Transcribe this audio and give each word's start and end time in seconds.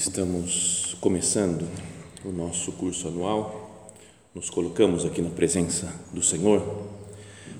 Estamos 0.00 0.96
começando 0.98 1.68
o 2.24 2.32
nosso 2.32 2.72
curso 2.72 3.06
anual, 3.06 3.92
nos 4.34 4.48
colocamos 4.48 5.04
aqui 5.04 5.20
na 5.20 5.28
presença 5.28 5.92
do 6.10 6.22
Senhor 6.22 6.86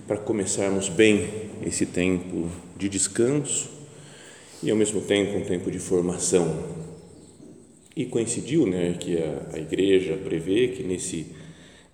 para 0.09 0.17
começarmos 0.17 0.89
bem 0.89 1.29
esse 1.63 1.85
tempo 1.85 2.49
de 2.79 2.89
descanso 2.89 3.69
e 4.63 4.71
ao 4.71 4.77
mesmo 4.79 5.03
tempo 5.03 5.37
um 5.37 5.45
tempo 5.45 5.71
de 5.71 5.79
formação. 5.79 6.65
E 7.95 8.07
coincidiu, 8.07 8.67
né, 8.67 8.97
que 8.99 9.19
a, 9.19 9.57
a 9.57 9.59
igreja 9.59 10.17
prevê 10.17 10.69
que 10.69 10.83
nesse 10.83 11.27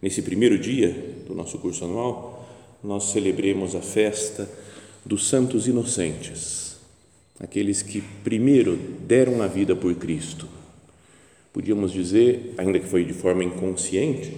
nesse 0.00 0.22
primeiro 0.22 0.56
dia 0.56 1.25
do 1.27 1.34
nosso 1.34 1.58
curso 1.58 1.84
anual 1.84 2.48
nós 2.84 3.10
celebremos 3.10 3.75
a 3.75 3.81
festa 3.81 4.48
dos 5.05 5.28
santos 5.28 5.66
inocentes 5.66 6.66
aqueles 7.39 7.83
que 7.83 8.03
primeiro 8.23 8.77
deram 9.06 9.42
a 9.42 9.47
vida 9.47 9.77
por 9.77 9.95
Cristo. 9.95 10.48
Podíamos 11.53 11.93
dizer, 11.93 12.55
ainda 12.59 12.78
que 12.78 12.87
foi 12.87 13.05
de 13.05 13.12
forma 13.12 13.45
inconsciente, 13.45 14.37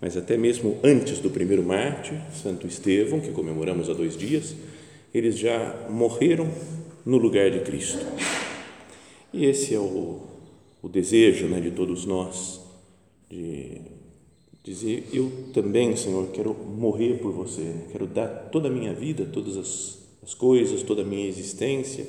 mas 0.00 0.16
até 0.16 0.36
mesmo 0.36 0.78
antes 0.84 1.18
do 1.18 1.30
primeiro 1.30 1.62
mártir, 1.62 2.20
Santo 2.32 2.66
Estevão, 2.66 3.20
que 3.20 3.32
comemoramos 3.32 3.88
há 3.88 3.94
dois 3.94 4.16
dias, 4.16 4.54
eles 5.12 5.38
já 5.38 5.86
morreram 5.88 6.48
no 7.06 7.16
lugar 7.16 7.50
de 7.50 7.60
Cristo. 7.60 8.04
E 9.32 9.46
esse 9.46 9.74
é 9.74 9.78
o, 9.78 10.20
o 10.82 10.88
desejo 10.88 11.46
né, 11.46 11.60
de 11.60 11.70
todos 11.70 12.04
nós, 12.04 12.60
de 13.30 13.80
dizer: 14.62 15.08
Eu 15.12 15.30
também, 15.52 15.96
Senhor, 15.96 16.28
quero 16.28 16.54
morrer 16.54 17.18
por 17.18 17.32
você, 17.32 17.74
quero 17.90 18.06
dar 18.06 18.28
toda 18.52 18.68
a 18.68 18.70
minha 18.70 18.92
vida, 18.92 19.24
todas 19.24 19.56
as, 19.56 19.98
as 20.24 20.32
coisas, 20.32 20.82
toda 20.82 21.02
a 21.02 21.04
minha 21.04 21.28
existência 21.28 22.06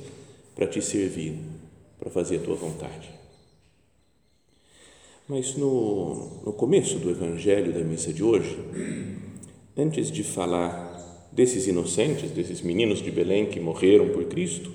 para 0.56 0.66
te 0.66 0.82
servir, 0.82 1.38
para 2.00 2.10
fazer 2.10 2.38
a 2.38 2.40
tua 2.40 2.56
vontade. 2.56 3.10
Mas 5.28 5.56
no, 5.56 6.42
no 6.46 6.54
começo 6.54 6.98
do 6.98 7.10
Evangelho 7.10 7.74
da 7.74 7.82
missa 7.82 8.14
de 8.14 8.24
hoje, 8.24 8.58
antes 9.76 10.10
de 10.10 10.24
falar 10.24 10.94
desses 11.32 11.68
inocentes, 11.68 12.32
desses 12.32 12.62
meninos 12.62 13.02
de 13.02 13.12
Belém 13.12 13.48
que 13.48 13.60
morreram 13.60 14.08
por 14.10 14.24
Cristo, 14.26 14.72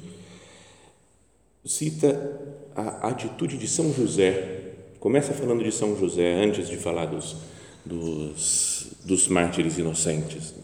cita 1.64 2.60
a 2.74 3.08
atitude 3.08 3.56
de 3.56 3.66
São 3.66 3.92
José. 3.92 4.74
Começa 4.98 5.32
falando 5.32 5.64
de 5.64 5.72
São 5.72 5.96
José 5.96 6.34
antes 6.34 6.68
de 6.68 6.76
falar 6.76 7.06
dos, 7.06 7.36
dos, 7.86 8.92
dos 9.04 9.28
mártires 9.28 9.78
inocentes. 9.78 10.54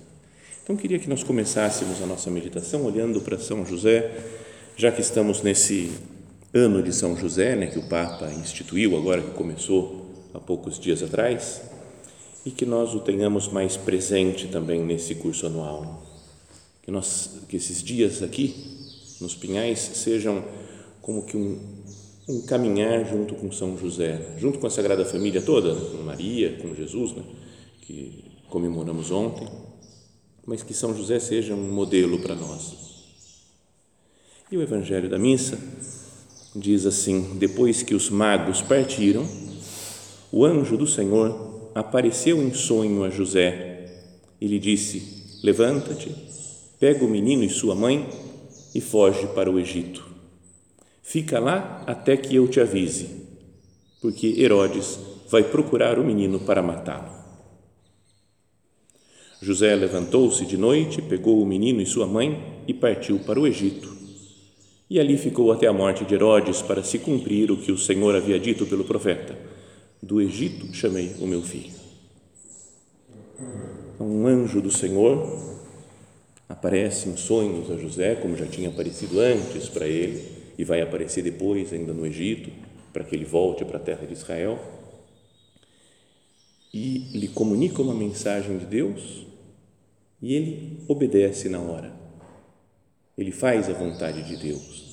Então, 0.67 0.75
queria 0.75 0.99
que 0.99 1.09
nós 1.09 1.23
começássemos 1.23 2.03
a 2.03 2.07
nossa 2.07 2.29
meditação 2.29 2.85
olhando 2.85 3.21
para 3.21 3.39
São 3.39 3.65
José 3.65 4.11
já 4.77 4.91
que 4.91 5.01
estamos 5.01 5.41
nesse 5.41 5.93
ano 6.53 6.83
de 6.83 6.93
São 6.93 7.17
José, 7.17 7.55
né, 7.55 7.69
que 7.69 7.79
o 7.79 7.89
Papa 7.89 8.33
instituiu 8.33 8.97
agora 8.97 9.23
que 9.23 9.31
começou 9.31 10.11
há 10.35 10.41
poucos 10.41 10.77
dias 10.77 11.05
atrás, 11.05 11.63
e 12.45 12.51
que 12.51 12.67
nós 12.67 12.97
o 12.97 12.99
tenhamos 12.99 13.47
mais 13.47 13.77
presente 13.77 14.49
também 14.49 14.85
nesse 14.85 15.15
curso 15.15 15.47
anual. 15.47 16.03
Que 16.83 16.91
nós 16.91 17.43
que 17.49 17.57
esses 17.57 17.81
dias 17.81 18.21
aqui 18.21 18.53
nos 19.21 19.37
Pinhais 19.37 19.79
sejam 19.79 20.45
como 21.01 21.23
que 21.23 21.37
um, 21.37 21.61
um 22.29 22.41
caminhar 22.43 23.09
junto 23.09 23.37
com 23.37 23.53
São 23.53 23.79
José, 23.79 24.21
junto 24.37 24.59
com 24.59 24.67
a 24.67 24.71
Sagrada 24.71 25.05
Família 25.05 25.41
toda, 25.41 25.73
né, 25.73 25.91
com 25.93 26.03
Maria, 26.03 26.59
com 26.61 26.75
Jesus, 26.75 27.13
né, 27.13 27.23
que 27.83 28.25
comemoramos 28.49 29.13
ontem, 29.13 29.47
mas 30.47 30.63
que 30.63 30.73
São 30.73 30.97
José 30.97 31.19
seja 31.19 31.55
um 31.55 31.73
modelo 31.73 32.19
para 32.21 32.35
nós 32.35 32.87
e 34.51 34.57
o 34.57 34.63
Evangelho 34.63 35.09
da 35.09 35.19
Missa 35.19 35.59
diz 36.55 36.87
assim: 36.87 37.37
depois 37.37 37.83
que 37.83 37.95
os 37.95 38.09
magos 38.09 38.63
partiram, 38.63 39.27
o 40.31 40.45
anjo 40.45 40.77
do 40.77 40.87
Senhor 40.87 41.71
apareceu 41.75 42.41
em 42.43 42.55
sonho 42.55 43.03
a 43.03 43.11
José 43.11 44.03
e 44.41 44.47
lhe 44.47 44.59
disse: 44.59 45.41
Levanta-te, 45.43 46.15
pega 46.79 47.05
o 47.05 47.11
menino 47.11 47.43
e 47.43 47.51
sua 47.51 47.75
mãe 47.75 48.09
e 48.73 48.81
foge 48.81 49.27
para 49.35 49.51
o 49.51 49.59
Egito. 49.59 50.07
Fica 51.03 51.41
lá 51.41 51.83
até 51.87 52.17
que 52.17 52.37
eu 52.37 52.47
te 52.47 52.61
avise, 52.61 53.09
porque 54.01 54.41
Herodes 54.41 54.99
vai 55.29 55.43
procurar 55.43 55.99
o 55.99 56.05
menino 56.05 56.39
para 56.39 56.63
matá-lo. 56.63 57.16
José 59.41 59.75
levantou-se 59.75 60.45
de 60.47 60.57
noite, 60.57 61.03
pegou 61.03 61.43
o 61.43 61.47
menino 61.47 61.81
e 61.81 61.87
sua 61.87 62.07
mãe 62.07 62.43
e 62.67 62.75
partiu 62.75 63.19
para 63.19 63.39
o 63.41 63.47
Egito 63.47 63.97
e 64.89 65.01
ali 65.01 65.19
ficou 65.19 65.51
até 65.51 65.67
a 65.67 65.73
morte 65.73 66.05
de 66.05 66.15
Herodes 66.15 66.63
para 66.63 66.83
se 66.83 66.99
cumprir 66.99 67.51
o 67.51 67.57
que 67.57 67.73
o 67.73 67.79
Senhor 67.79 68.15
havia 68.15 68.39
dito 68.39 68.67
pelo 68.67 68.85
profeta: 68.85 69.37
Do 70.01 70.21
Egito 70.21 70.73
chamei 70.73 71.15
o 71.21 71.27
meu 71.27 71.43
filho. 71.43 71.75
Um 73.99 74.27
anjo 74.27 74.61
do 74.61 74.71
Senhor 74.71 75.57
aparece 76.49 77.09
em 77.09 77.17
sonhos 77.17 77.71
a 77.71 77.77
José, 77.77 78.15
como 78.15 78.37
já 78.37 78.47
tinha 78.47 78.69
aparecido 78.69 79.19
antes 79.19 79.69
para 79.69 79.89
ele, 79.89 80.23
e 80.57 80.65
vai 80.65 80.81
aparecer 80.81 81.23
depois, 81.23 81.73
ainda 81.73 81.93
no 81.93 82.07
Egito, 82.07 82.51
para 82.93 83.03
que 83.03 83.17
ele 83.17 83.25
volte 83.25 83.65
para 83.65 83.79
a 83.79 83.81
terra 83.81 84.07
de 84.07 84.13
Israel. 84.13 84.59
E 86.73 87.11
lhe 87.19 87.29
comunica 87.29 87.83
uma 87.83 87.95
mensagem 87.95 88.59
de 88.59 88.67
Deus 88.67 89.26
e 90.21 90.35
ele 90.35 90.81
obedece 90.89 91.49
na 91.49 91.61
hora 91.61 92.07
ele 93.17 93.33
faz 93.33 93.69
a 93.71 93.73
vontade 93.73 94.23
de 94.23 94.37
Deus. 94.37 94.85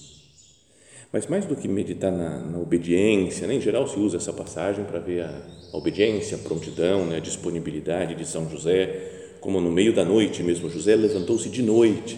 Mas 1.11 1.27
mais 1.27 1.45
do 1.45 1.55
que 1.55 1.67
meditar 1.67 2.11
na, 2.11 2.39
na 2.39 2.57
obediência, 2.57 3.45
né? 3.45 3.55
em 3.55 3.61
geral 3.61 3.87
se 3.87 3.99
usa 3.99 4.17
essa 4.17 4.31
passagem 4.31 4.85
para 4.85 4.99
ver 4.99 5.23
a, 5.23 5.45
a 5.71 5.77
obediência, 5.77 6.37
a 6.37 6.39
prontidão, 6.39 7.05
né? 7.05 7.17
a 7.17 7.19
disponibilidade 7.19 8.15
de 8.15 8.25
São 8.25 8.49
José, 8.49 9.35
como 9.41 9.59
no 9.59 9.71
meio 9.71 9.93
da 9.93 10.05
noite 10.05 10.41
mesmo, 10.41 10.69
José 10.69 10.95
levantou-se 10.95 11.49
de 11.49 11.61
noite, 11.61 12.17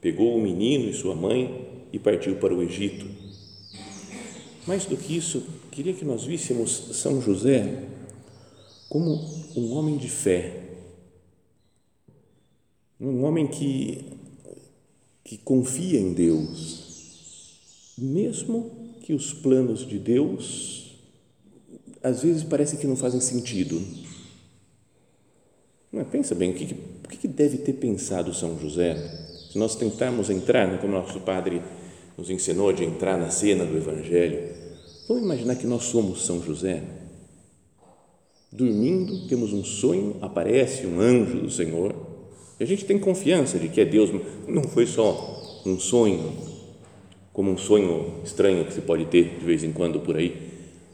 pegou 0.00 0.36
o 0.36 0.40
menino 0.40 0.88
e 0.88 0.94
sua 0.94 1.14
mãe 1.14 1.68
e 1.92 1.98
partiu 1.98 2.36
para 2.36 2.54
o 2.54 2.62
Egito. 2.62 3.04
Mais 4.64 4.86
do 4.86 4.96
que 4.96 5.16
isso, 5.16 5.44
queria 5.72 5.92
que 5.92 6.04
nós 6.04 6.24
víssemos 6.24 6.70
São 6.92 7.20
José 7.20 7.82
como 8.88 9.10
um 9.56 9.72
homem 9.72 9.96
de 9.96 10.08
fé, 10.08 10.71
um 13.02 13.24
homem 13.24 13.46
que 13.46 14.04
que 15.24 15.38
confia 15.38 15.98
em 15.98 16.12
Deus, 16.12 17.94
mesmo 17.96 18.70
que 19.02 19.14
os 19.14 19.32
planos 19.32 19.86
de 19.86 19.98
Deus 19.98 20.98
às 22.02 22.22
vezes 22.22 22.42
parece 22.42 22.76
que 22.76 22.86
não 22.86 22.96
fazem 22.96 23.20
sentido. 23.20 23.80
Mas 25.90 26.08
pensa 26.08 26.34
bem, 26.34 26.50
o 26.50 26.54
que, 26.54 26.74
o 26.74 27.08
que 27.08 27.28
deve 27.28 27.58
ter 27.58 27.74
pensado 27.74 28.34
São 28.34 28.58
José 28.58 28.96
se 29.52 29.58
nós 29.58 29.76
tentarmos 29.76 30.30
entrar, 30.30 30.66
né, 30.66 30.78
como 30.78 30.94
nosso 30.94 31.20
padre 31.20 31.60
nos 32.16 32.30
ensinou 32.30 32.72
de 32.72 32.84
entrar 32.84 33.18
na 33.18 33.28
cena 33.28 33.66
do 33.66 33.76
Evangelho, 33.76 34.50
vamos 35.06 35.24
imaginar 35.24 35.56
que 35.56 35.66
nós 35.66 35.84
somos 35.84 36.24
São 36.24 36.42
José. 36.42 36.82
Dormindo, 38.50 39.28
temos 39.28 39.52
um 39.52 39.62
sonho, 39.62 40.16
aparece 40.22 40.86
um 40.86 40.98
anjo 40.98 41.40
do 41.40 41.50
Senhor 41.50 41.94
a 42.62 42.66
gente 42.66 42.84
tem 42.84 42.98
confiança 42.98 43.58
de 43.58 43.68
que 43.68 43.80
é 43.80 43.84
Deus, 43.84 44.10
não 44.46 44.62
foi 44.62 44.86
só 44.86 45.62
um 45.66 45.78
sonho. 45.78 46.32
como 47.32 47.50
um 47.50 47.56
sonho 47.56 48.20
estranho 48.24 48.64
que 48.64 48.72
se 48.72 48.82
pode 48.82 49.06
ter 49.06 49.38
de 49.38 49.44
vez 49.44 49.64
em 49.64 49.72
quando 49.72 50.00
por 50.00 50.16
aí, 50.16 50.36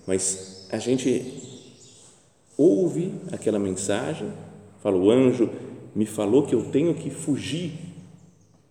mas 0.07 0.69
a 0.71 0.79
gente 0.79 1.33
ouve 2.57 3.13
aquela 3.33 3.59
mensagem, 3.59 4.33
fala, 4.83 4.97
o 4.97 5.11
anjo 5.11 5.51
me 5.95 6.07
falou 6.07 6.45
que 6.45 6.55
eu 6.55 6.65
tenho 6.71 6.95
que 6.95 7.11
fugir, 7.11 7.73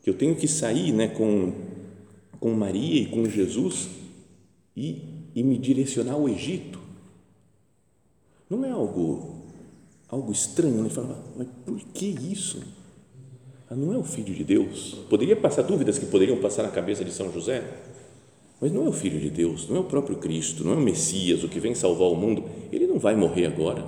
que 0.02 0.10
eu 0.10 0.14
tenho 0.14 0.36
que 0.36 0.48
sair 0.48 0.94
né, 0.94 1.08
com, 1.10 1.54
com 2.40 2.52
Maria 2.54 3.02
e 3.02 3.06
com 3.08 3.30
Jesus 3.30 3.90
e, 4.76 5.02
e 5.36 5.44
me 5.44 5.58
direcionar 5.58 6.14
ao 6.14 6.30
Egito. 6.30 6.80
Não 8.50 8.64
é 8.64 8.72
algo, 8.72 9.44
algo 10.08 10.32
estranho, 10.32 10.84
né? 10.84 10.90
Fala, 10.90 11.22
mas 11.36 11.48
por 11.66 11.78
que 11.94 12.06
isso? 12.06 12.77
Ah, 13.70 13.76
não 13.76 13.94
é 13.94 13.98
o 13.98 14.04
Filho 14.04 14.34
de 14.34 14.44
Deus? 14.44 14.96
Poderia 15.10 15.36
passar 15.36 15.64
dúvidas 15.64 16.00
que 16.00 16.06
poderiam 16.06 16.38
passar 16.38 16.64
na 16.64 16.70
cabeça 16.70 17.04
de 17.04 17.12
São 17.12 17.32
José, 17.32 17.64
mas 18.62 18.72
não 18.72 18.86
é 18.86 18.90
o 18.90 18.94
Filho 18.94 19.20
de 19.20 19.30
Deus, 19.30 19.68
não 19.70 19.78
é 19.78 19.80
o 19.80 19.84
próprio 19.84 20.18
Cristo, 20.18 20.64
não 20.64 20.74
é 20.74 20.76
o 20.76 20.82
Messias, 20.82 21.44
o 21.44 21.50
que 21.50 21.60
vem 21.60 21.76
salvar 21.76 22.08
o 22.08 22.16
mundo. 22.16 22.44
Ele 22.72 22.88
não 22.88 22.98
vai 22.98 23.16
morrer 23.16 23.46
agora. 23.46 23.86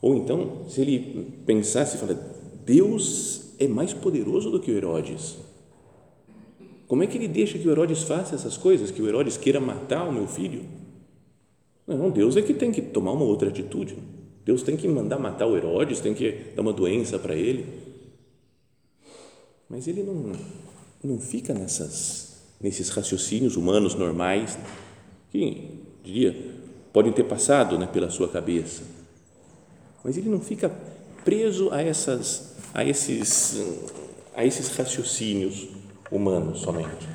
Ou 0.00 0.16
então, 0.16 0.64
se 0.68 0.80
ele 0.80 1.42
pensasse 1.46 1.96
e 1.96 2.00
falar, 2.00 2.18
Deus 2.66 3.54
é 3.58 3.68
mais 3.68 3.92
poderoso 3.92 4.50
do 4.50 4.58
que 4.58 4.70
o 4.70 4.76
Herodes. 4.76 5.36
Como 6.88 7.02
é 7.02 7.06
que 7.06 7.16
ele 7.16 7.28
deixa 7.28 7.56
que 7.56 7.66
o 7.66 7.70
Herodes 7.70 8.02
faça 8.02 8.34
essas 8.34 8.56
coisas, 8.56 8.90
que 8.90 9.00
o 9.00 9.08
Herodes 9.08 9.36
queira 9.36 9.60
matar 9.60 10.06
o 10.06 10.12
meu 10.12 10.26
filho? 10.26 10.64
Não, 11.86 12.10
Deus 12.10 12.36
é 12.36 12.42
que 12.42 12.52
tem 12.52 12.72
que 12.72 12.82
tomar 12.82 13.12
uma 13.12 13.24
outra 13.24 13.48
atitude. 13.48 13.96
Deus 14.44 14.62
tem 14.62 14.76
que 14.76 14.88
mandar 14.88 15.18
matar 15.18 15.46
o 15.46 15.56
Herodes, 15.56 16.00
tem 16.00 16.12
que 16.12 16.32
dar 16.54 16.62
uma 16.62 16.72
doença 16.72 17.18
para 17.18 17.34
ele. 17.34 17.81
Mas 19.72 19.88
ele 19.88 20.02
não, 20.02 20.32
não 21.02 21.18
fica 21.18 21.54
nessas, 21.54 22.42
nesses 22.60 22.90
raciocínios 22.90 23.56
humanos 23.56 23.94
normais 23.94 24.58
que, 25.30 25.80
diria, 26.04 26.36
podem 26.92 27.10
ter 27.10 27.24
passado 27.24 27.78
né, 27.78 27.86
pela 27.86 28.10
sua 28.10 28.28
cabeça. 28.28 28.82
Mas 30.04 30.18
ele 30.18 30.28
não 30.28 30.40
fica 30.40 30.70
preso 31.24 31.70
a, 31.72 31.80
essas, 31.80 32.54
a, 32.74 32.84
esses, 32.84 33.62
a 34.36 34.44
esses 34.44 34.68
raciocínios 34.76 35.68
humanos 36.10 36.60
somente. 36.60 37.08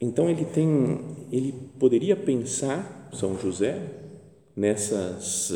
Então 0.00 0.30
ele 0.30 0.44
tem, 0.46 0.98
ele 1.30 1.52
poderia 1.78 2.16
pensar 2.16 3.10
São 3.12 3.38
José 3.38 3.78
nessas 4.56 5.52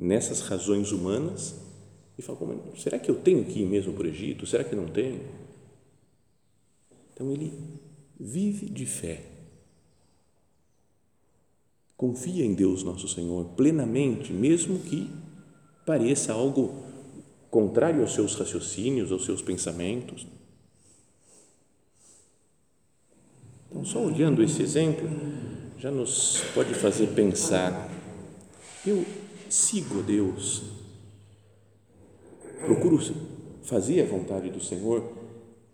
nessas 0.00 0.40
razões 0.40 0.92
humanas 0.92 1.60
e 2.16 2.22
falar, 2.22 2.38
será 2.76 2.98
que 2.98 3.10
eu 3.10 3.16
tenho 3.16 3.44
que 3.44 3.60
ir 3.60 3.66
mesmo 3.66 3.92
para 3.92 4.04
o 4.04 4.08
Egito? 4.08 4.46
Será 4.46 4.64
que 4.64 4.74
não 4.74 4.86
tenho? 4.86 5.20
Então 7.12 7.30
ele 7.30 7.52
vive 8.18 8.70
de 8.70 8.86
fé. 8.86 9.22
Confia 11.98 12.46
em 12.46 12.54
Deus 12.54 12.82
nosso 12.82 13.06
Senhor 13.06 13.44
plenamente, 13.50 14.32
mesmo 14.32 14.78
que 14.78 15.10
pareça 15.84 16.32
algo 16.32 16.82
contrário 17.50 18.00
aos 18.00 18.14
seus 18.14 18.34
raciocínios, 18.34 19.12
aos 19.12 19.26
seus 19.26 19.42
pensamentos. 19.42 20.26
Então, 23.70 23.84
só 23.84 24.04
olhando 24.04 24.42
esse 24.42 24.60
exemplo, 24.62 25.08
já 25.78 25.92
nos 25.92 26.42
pode 26.52 26.74
fazer 26.74 27.06
pensar: 27.14 27.88
eu 28.84 29.06
sigo 29.48 30.02
Deus, 30.02 30.64
procuro 32.64 32.98
fazer 33.62 34.02
a 34.02 34.06
vontade 34.06 34.50
do 34.50 34.60
Senhor, 34.60 35.12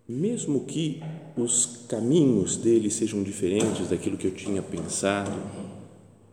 mesmo 0.07 0.67
que 0.67 1.01
os 1.39 1.87
caminhos 1.89 2.59
dele 2.59 2.91
sejam 2.91 3.23
diferentes 3.23 3.89
daquilo 3.89 4.19
que 4.19 4.27
eu 4.27 4.35
tinha 4.35 4.61
pensado, 4.61 5.33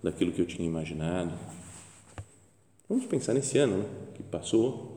daquilo 0.03 0.33
que 0.33 0.41
eu 0.41 0.45
tinha 0.45 0.67
imaginado. 0.67 1.33
Vamos 2.89 3.05
pensar 3.05 3.33
nesse 3.33 3.57
ano 3.57 3.77
né, 3.77 3.85
que 4.15 4.21
passou. 4.21 4.91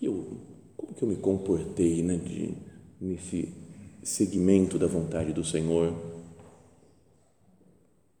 Eu, 0.00 0.36
como 0.76 0.94
que 0.94 1.02
eu 1.02 1.08
me 1.08 1.16
comportei 1.16 2.02
né, 2.02 2.16
de, 2.16 2.54
nesse 3.00 3.52
seguimento 4.02 4.78
da 4.78 4.86
vontade 4.86 5.32
do 5.32 5.44
Senhor, 5.44 5.94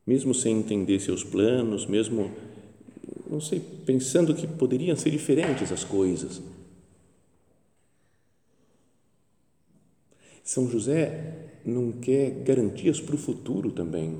mesmo 0.06 0.34
sem 0.34 0.58
entender 0.58 1.00
seus 1.00 1.22
planos, 1.22 1.86
mesmo, 1.86 2.30
não 3.30 3.40
sei, 3.40 3.60
pensando 3.60 4.34
que 4.34 4.46
poderiam 4.46 4.96
ser 4.96 5.10
diferentes 5.10 5.70
as 5.70 5.84
coisas. 5.84 6.42
São 10.42 10.68
José 10.68 11.60
não 11.64 11.92
quer 11.92 12.30
garantias 12.42 13.00
para 13.00 13.14
o 13.14 13.18
futuro 13.18 13.70
também, 13.70 14.18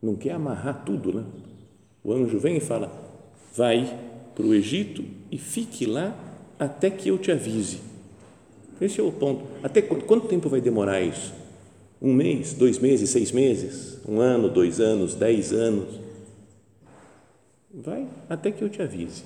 não 0.00 0.16
quer 0.16 0.32
amarrar 0.32 0.84
tudo, 0.84 1.12
né? 1.12 1.24
O 2.02 2.12
anjo 2.12 2.38
vem 2.38 2.56
e 2.56 2.60
fala: 2.60 2.90
vai 3.54 3.84
para 4.34 4.46
o 4.46 4.54
Egito 4.54 5.04
e 5.30 5.36
fique 5.36 5.84
lá 5.84 6.16
até 6.58 6.90
que 6.90 7.08
eu 7.08 7.18
te 7.18 7.30
avise. 7.30 7.87
Esse 8.80 9.00
é 9.00 9.02
o 9.02 9.10
ponto. 9.10 9.44
Até 9.62 9.82
quanto, 9.82 10.04
quanto 10.04 10.28
tempo 10.28 10.48
vai 10.48 10.60
demorar 10.60 11.00
isso? 11.00 11.32
Um 12.00 12.12
mês, 12.12 12.54
dois 12.54 12.78
meses, 12.78 13.10
seis 13.10 13.32
meses, 13.32 13.98
um 14.06 14.20
ano, 14.20 14.48
dois 14.48 14.80
anos, 14.80 15.14
dez 15.14 15.52
anos? 15.52 15.98
Vai 17.74 18.06
até 18.28 18.52
que 18.52 18.62
eu 18.62 18.68
te 18.68 18.80
avise. 18.80 19.24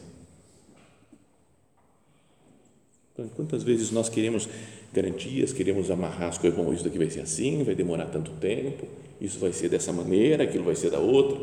Então, 3.12 3.28
quantas 3.36 3.62
vezes 3.62 3.90
nós 3.90 4.08
queremos 4.08 4.48
garantias, 4.92 5.52
queremos 5.52 5.90
amarrar 5.90 6.30
as 6.30 6.38
coisas, 6.38 6.58
bom, 6.58 6.72
isso 6.72 6.84
daqui 6.84 6.96
vai 6.96 7.10
ser 7.10 7.20
assim, 7.20 7.62
vai 7.62 7.74
demorar 7.74 8.06
tanto 8.06 8.30
tempo, 8.32 8.86
isso 9.20 9.38
vai 9.38 9.52
ser 9.52 9.68
dessa 9.68 9.92
maneira, 9.92 10.44
aquilo 10.44 10.64
vai 10.64 10.74
ser 10.74 10.90
da 10.90 10.98
outra. 10.98 11.38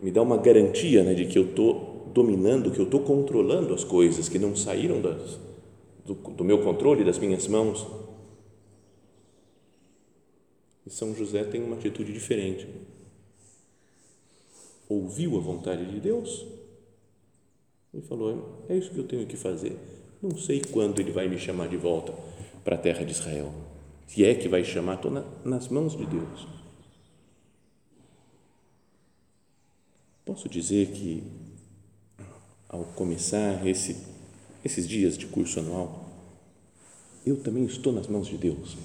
Me 0.00 0.10
dá 0.10 0.22
uma 0.22 0.38
garantia 0.38 1.02
né, 1.02 1.14
de 1.14 1.26
que 1.26 1.38
eu 1.38 1.44
estou 1.44 2.10
dominando, 2.14 2.70
que 2.70 2.78
eu 2.78 2.84
estou 2.84 3.00
controlando 3.00 3.74
as 3.74 3.84
coisas, 3.84 4.28
que 4.28 4.38
não 4.38 4.56
saíram 4.56 5.00
das, 5.00 5.38
do, 6.04 6.14
do 6.14 6.44
meu 6.44 6.62
controle, 6.62 7.04
das 7.04 7.18
minhas 7.18 7.46
mãos. 7.48 7.86
E 10.86 10.90
São 10.90 11.14
José 11.14 11.44
tem 11.44 11.62
uma 11.62 11.76
atitude 11.76 12.12
diferente. 12.12 12.68
Ouviu 14.88 15.36
a 15.36 15.40
vontade 15.40 15.90
de 15.90 15.98
Deus 15.98 16.44
e 17.92 18.02
falou: 18.02 18.64
É 18.68 18.76
isso 18.76 18.90
que 18.90 18.98
eu 18.98 19.06
tenho 19.06 19.26
que 19.26 19.36
fazer. 19.36 19.76
Não 20.22 20.36
sei 20.36 20.60
quando 20.60 21.00
ele 21.00 21.10
vai 21.10 21.28
me 21.28 21.38
chamar 21.38 21.68
de 21.68 21.76
volta 21.76 22.12
para 22.62 22.76
a 22.76 22.78
terra 22.78 23.04
de 23.04 23.12
Israel. 23.12 23.52
Se 24.06 24.24
é 24.24 24.34
que 24.34 24.48
vai 24.48 24.62
chamar, 24.62 24.96
estou 24.96 25.10
na, 25.10 25.24
nas 25.44 25.68
mãos 25.68 25.96
de 25.96 26.04
Deus. 26.04 26.46
Posso 30.24 30.48
dizer 30.48 30.88
que, 30.88 31.22
ao 32.68 32.84
começar 32.84 33.66
esse 33.66 34.13
esses 34.64 34.88
dias 34.88 35.18
de 35.18 35.26
curso 35.26 35.60
anual, 35.60 36.06
eu 37.26 37.36
também 37.36 37.64
estou 37.64 37.92
nas 37.92 38.06
mãos 38.06 38.26
de 38.26 38.36
Deus. 38.36 38.76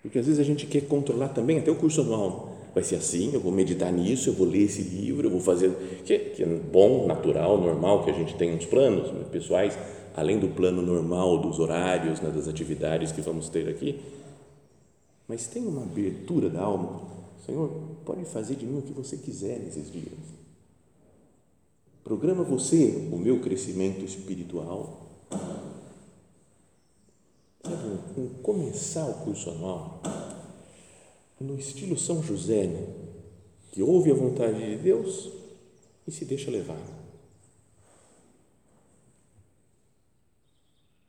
Porque 0.00 0.18
às 0.18 0.26
vezes 0.26 0.40
a 0.40 0.44
gente 0.44 0.66
quer 0.66 0.82
controlar 0.82 1.28
também 1.30 1.58
até 1.58 1.70
o 1.70 1.74
curso 1.74 2.00
anual. 2.00 2.56
Vai 2.72 2.84
ser 2.84 2.96
assim, 2.96 3.32
eu 3.34 3.40
vou 3.40 3.50
meditar 3.50 3.92
nisso, 3.92 4.30
eu 4.30 4.34
vou 4.34 4.46
ler 4.46 4.62
esse 4.62 4.82
livro, 4.82 5.26
eu 5.26 5.30
vou 5.30 5.40
fazer. 5.40 5.70
Que, 6.04 6.18
que 6.18 6.42
é 6.42 6.46
bom, 6.46 7.06
natural, 7.06 7.60
normal, 7.60 8.04
que 8.04 8.10
a 8.10 8.14
gente 8.14 8.36
tenha 8.36 8.54
uns 8.54 8.64
planos 8.64 9.10
pessoais, 9.28 9.76
além 10.14 10.38
do 10.38 10.48
plano 10.48 10.80
normal 10.80 11.38
dos 11.38 11.58
horários, 11.58 12.20
né, 12.20 12.30
das 12.30 12.46
atividades 12.46 13.10
que 13.10 13.20
vamos 13.20 13.48
ter 13.48 13.68
aqui. 13.68 14.00
Mas 15.26 15.46
tem 15.46 15.66
uma 15.66 15.82
abertura 15.82 16.48
da 16.48 16.62
alma. 16.62 17.02
Senhor, 17.44 17.70
pode 18.04 18.24
fazer 18.24 18.54
de 18.54 18.66
mim 18.66 18.78
o 18.78 18.82
que 18.82 18.92
você 18.92 19.16
quiser 19.16 19.58
nesses 19.58 19.90
dias 19.90 20.38
Programa 22.08 22.42
você 22.42 23.06
o 23.12 23.18
meu 23.18 23.38
crescimento 23.38 24.02
espiritual. 24.02 25.10
Sabe, 27.62 27.98
com 28.14 28.28
começar 28.42 29.06
o 29.06 29.24
curso 29.24 29.50
anual 29.50 30.00
no 31.38 31.58
estilo 31.58 31.98
São 31.98 32.22
José, 32.22 32.66
né? 32.66 32.86
que 33.72 33.82
ouve 33.82 34.10
a 34.10 34.14
vontade 34.14 34.58
de 34.58 34.82
Deus 34.82 35.30
e 36.06 36.10
se 36.10 36.24
deixa 36.24 36.50
levar. 36.50 36.80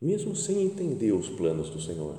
Mesmo 0.01 0.35
sem 0.35 0.61
entender 0.63 1.13
os 1.13 1.29
planos 1.29 1.69
do 1.69 1.79
Senhor. 1.79 2.17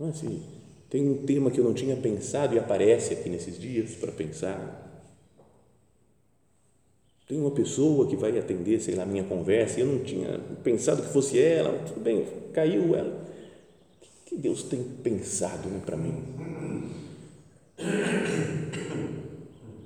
Não 0.00 0.06
é 0.06 0.10
assim, 0.10 0.42
tem 0.88 1.06
um 1.06 1.26
tema 1.26 1.50
que 1.50 1.60
eu 1.60 1.64
não 1.64 1.74
tinha 1.74 1.98
pensado 1.98 2.54
e 2.54 2.58
aparece 2.58 3.12
aqui 3.12 3.28
nesses 3.28 3.60
dias 3.60 3.94
para 3.94 4.10
pensar. 4.10 4.88
Tem 7.32 7.40
uma 7.40 7.50
pessoa 7.50 8.06
que 8.06 8.14
vai 8.14 8.38
atender, 8.38 8.78
sei 8.78 8.94
lá, 8.94 9.06
minha 9.06 9.24
conversa, 9.24 9.80
e 9.80 9.82
eu 9.82 9.86
não 9.86 10.00
tinha 10.00 10.38
pensado 10.62 11.00
que 11.00 11.08
fosse 11.08 11.40
ela, 11.40 11.78
tudo 11.78 11.98
bem, 11.98 12.26
caiu 12.52 12.94
ela. 12.94 13.24
que 14.26 14.36
Deus 14.36 14.62
tem 14.64 14.82
pensado 15.02 15.66
né, 15.70 15.80
para 15.82 15.96
mim? 15.96 16.12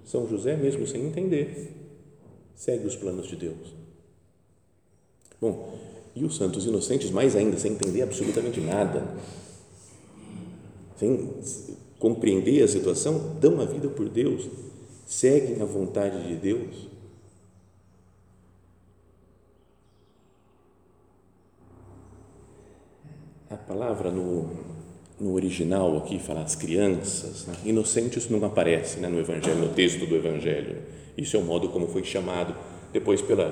São 0.04 0.26
José, 0.26 0.56
mesmo 0.56 0.88
sem 0.88 1.06
entender, 1.06 1.70
segue 2.56 2.84
os 2.84 2.96
planos 2.96 3.28
de 3.28 3.36
Deus. 3.36 3.76
Bom, 5.40 5.78
e 6.16 6.24
os 6.24 6.34
santos 6.34 6.66
inocentes, 6.66 7.12
mais 7.12 7.36
ainda, 7.36 7.56
sem 7.56 7.74
entender 7.74 8.02
absolutamente 8.02 8.60
nada, 8.60 9.06
sem 10.96 11.30
compreender 12.00 12.64
a 12.64 12.66
situação, 12.66 13.36
dão 13.40 13.60
a 13.60 13.64
vida 13.64 13.88
por 13.88 14.08
Deus, 14.08 14.48
seguem 15.06 15.62
a 15.62 15.64
vontade 15.64 16.26
de 16.26 16.34
Deus. 16.34 16.96
A 23.48 23.56
palavra 23.76 24.10
no, 24.10 24.48
no 25.20 25.34
original 25.34 25.98
aqui 25.98 26.18
fala 26.18 26.40
as 26.40 26.54
crianças, 26.54 27.46
né? 27.46 27.54
inocentes 27.66 28.30
não 28.30 28.42
aparece 28.42 28.98
né, 29.00 29.08
no 29.08 29.20
Evangelho, 29.20 29.58
no 29.58 29.68
texto 29.68 30.06
do 30.06 30.16
Evangelho. 30.16 30.76
Isso 31.16 31.36
é 31.36 31.38
o 31.38 31.42
modo 31.42 31.68
como 31.68 31.86
foi 31.86 32.02
chamado 32.02 32.54
depois 32.90 33.20
pela, 33.20 33.50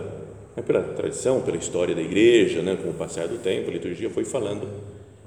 né, 0.57 0.63
pela 0.63 0.83
tradição, 0.83 1.43
pela 1.43 1.59
história 1.59 1.95
da 1.95 2.01
igreja, 2.01 2.63
né, 2.63 2.75
com 2.75 2.89
o 2.89 2.95
passar 2.95 3.29
do 3.29 3.37
tempo, 3.37 3.69
a 3.69 3.73
liturgia 3.75 4.09
foi 4.09 4.25
falando 4.25 4.67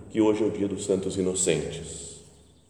que 0.09 0.19
hoje 0.19 0.43
é 0.43 0.47
o 0.47 0.49
dia 0.49 0.67
dos 0.67 0.83
santos 0.83 1.15
inocentes. 1.15 2.19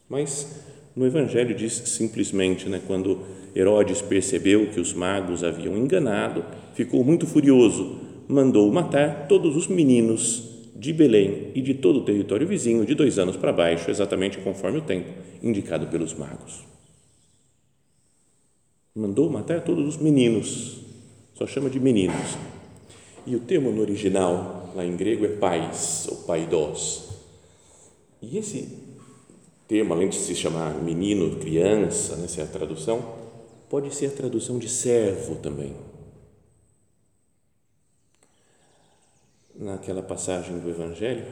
Mas 0.09 0.63
no 0.93 1.05
Evangelho 1.05 1.55
diz 1.55 1.71
simplesmente, 1.73 2.67
né, 2.67 2.81
quando 2.85 3.21
Herodes 3.55 4.01
percebeu 4.01 4.67
que 4.67 4.81
os 4.81 4.93
magos 4.93 5.45
haviam 5.45 5.77
enganado, 5.77 6.43
ficou 6.73 7.05
muito 7.05 7.25
furioso, 7.25 8.01
mandou 8.27 8.69
matar 8.69 9.27
todos 9.29 9.55
os 9.55 9.69
meninos 9.69 10.56
de 10.77 10.93
Belém 10.93 11.51
e 11.55 11.61
de 11.61 11.73
todo 11.73 11.99
o 11.99 12.05
território 12.05 12.47
vizinho, 12.47 12.85
de 12.85 12.93
dois 12.93 13.17
anos 13.17 13.35
para 13.35 13.51
baixo, 13.51 13.89
exatamente 13.89 14.37
conforme 14.37 14.77
o 14.77 14.81
tempo 14.81 15.09
indicado 15.41 15.87
pelos 15.87 16.13
magos. 16.13 16.63
Mandou 18.95 19.27
matar 19.29 19.61
todos 19.61 19.87
os 19.87 19.97
meninos, 19.97 20.81
só 21.33 21.47
chama 21.47 21.69
de 21.69 21.79
meninos. 21.79 22.37
E 23.25 23.35
o 23.35 23.39
termo 23.39 23.71
no 23.71 23.81
original, 23.81 24.71
lá 24.75 24.85
em 24.85 24.95
grego, 24.95 25.25
é 25.25 25.29
pais, 25.29 26.07
ou 26.09 26.17
paidos. 26.17 27.09
E 28.21 28.37
esse 28.37 28.69
termo, 29.67 29.93
além 29.93 30.09
de 30.09 30.15
se 30.15 30.35
chamar 30.35 30.75
menino, 30.75 31.37
criança, 31.37 32.15
né, 32.17 32.25
essa 32.25 32.41
é 32.41 32.43
a 32.43 32.47
tradução, 32.47 33.15
pode 33.67 33.93
ser 33.93 34.07
a 34.07 34.11
tradução 34.11 34.59
de 34.59 34.69
servo 34.69 35.35
também 35.35 35.75
naquela 39.57 40.01
passagem 40.01 40.59
do 40.59 40.69
Evangelho 40.69 41.25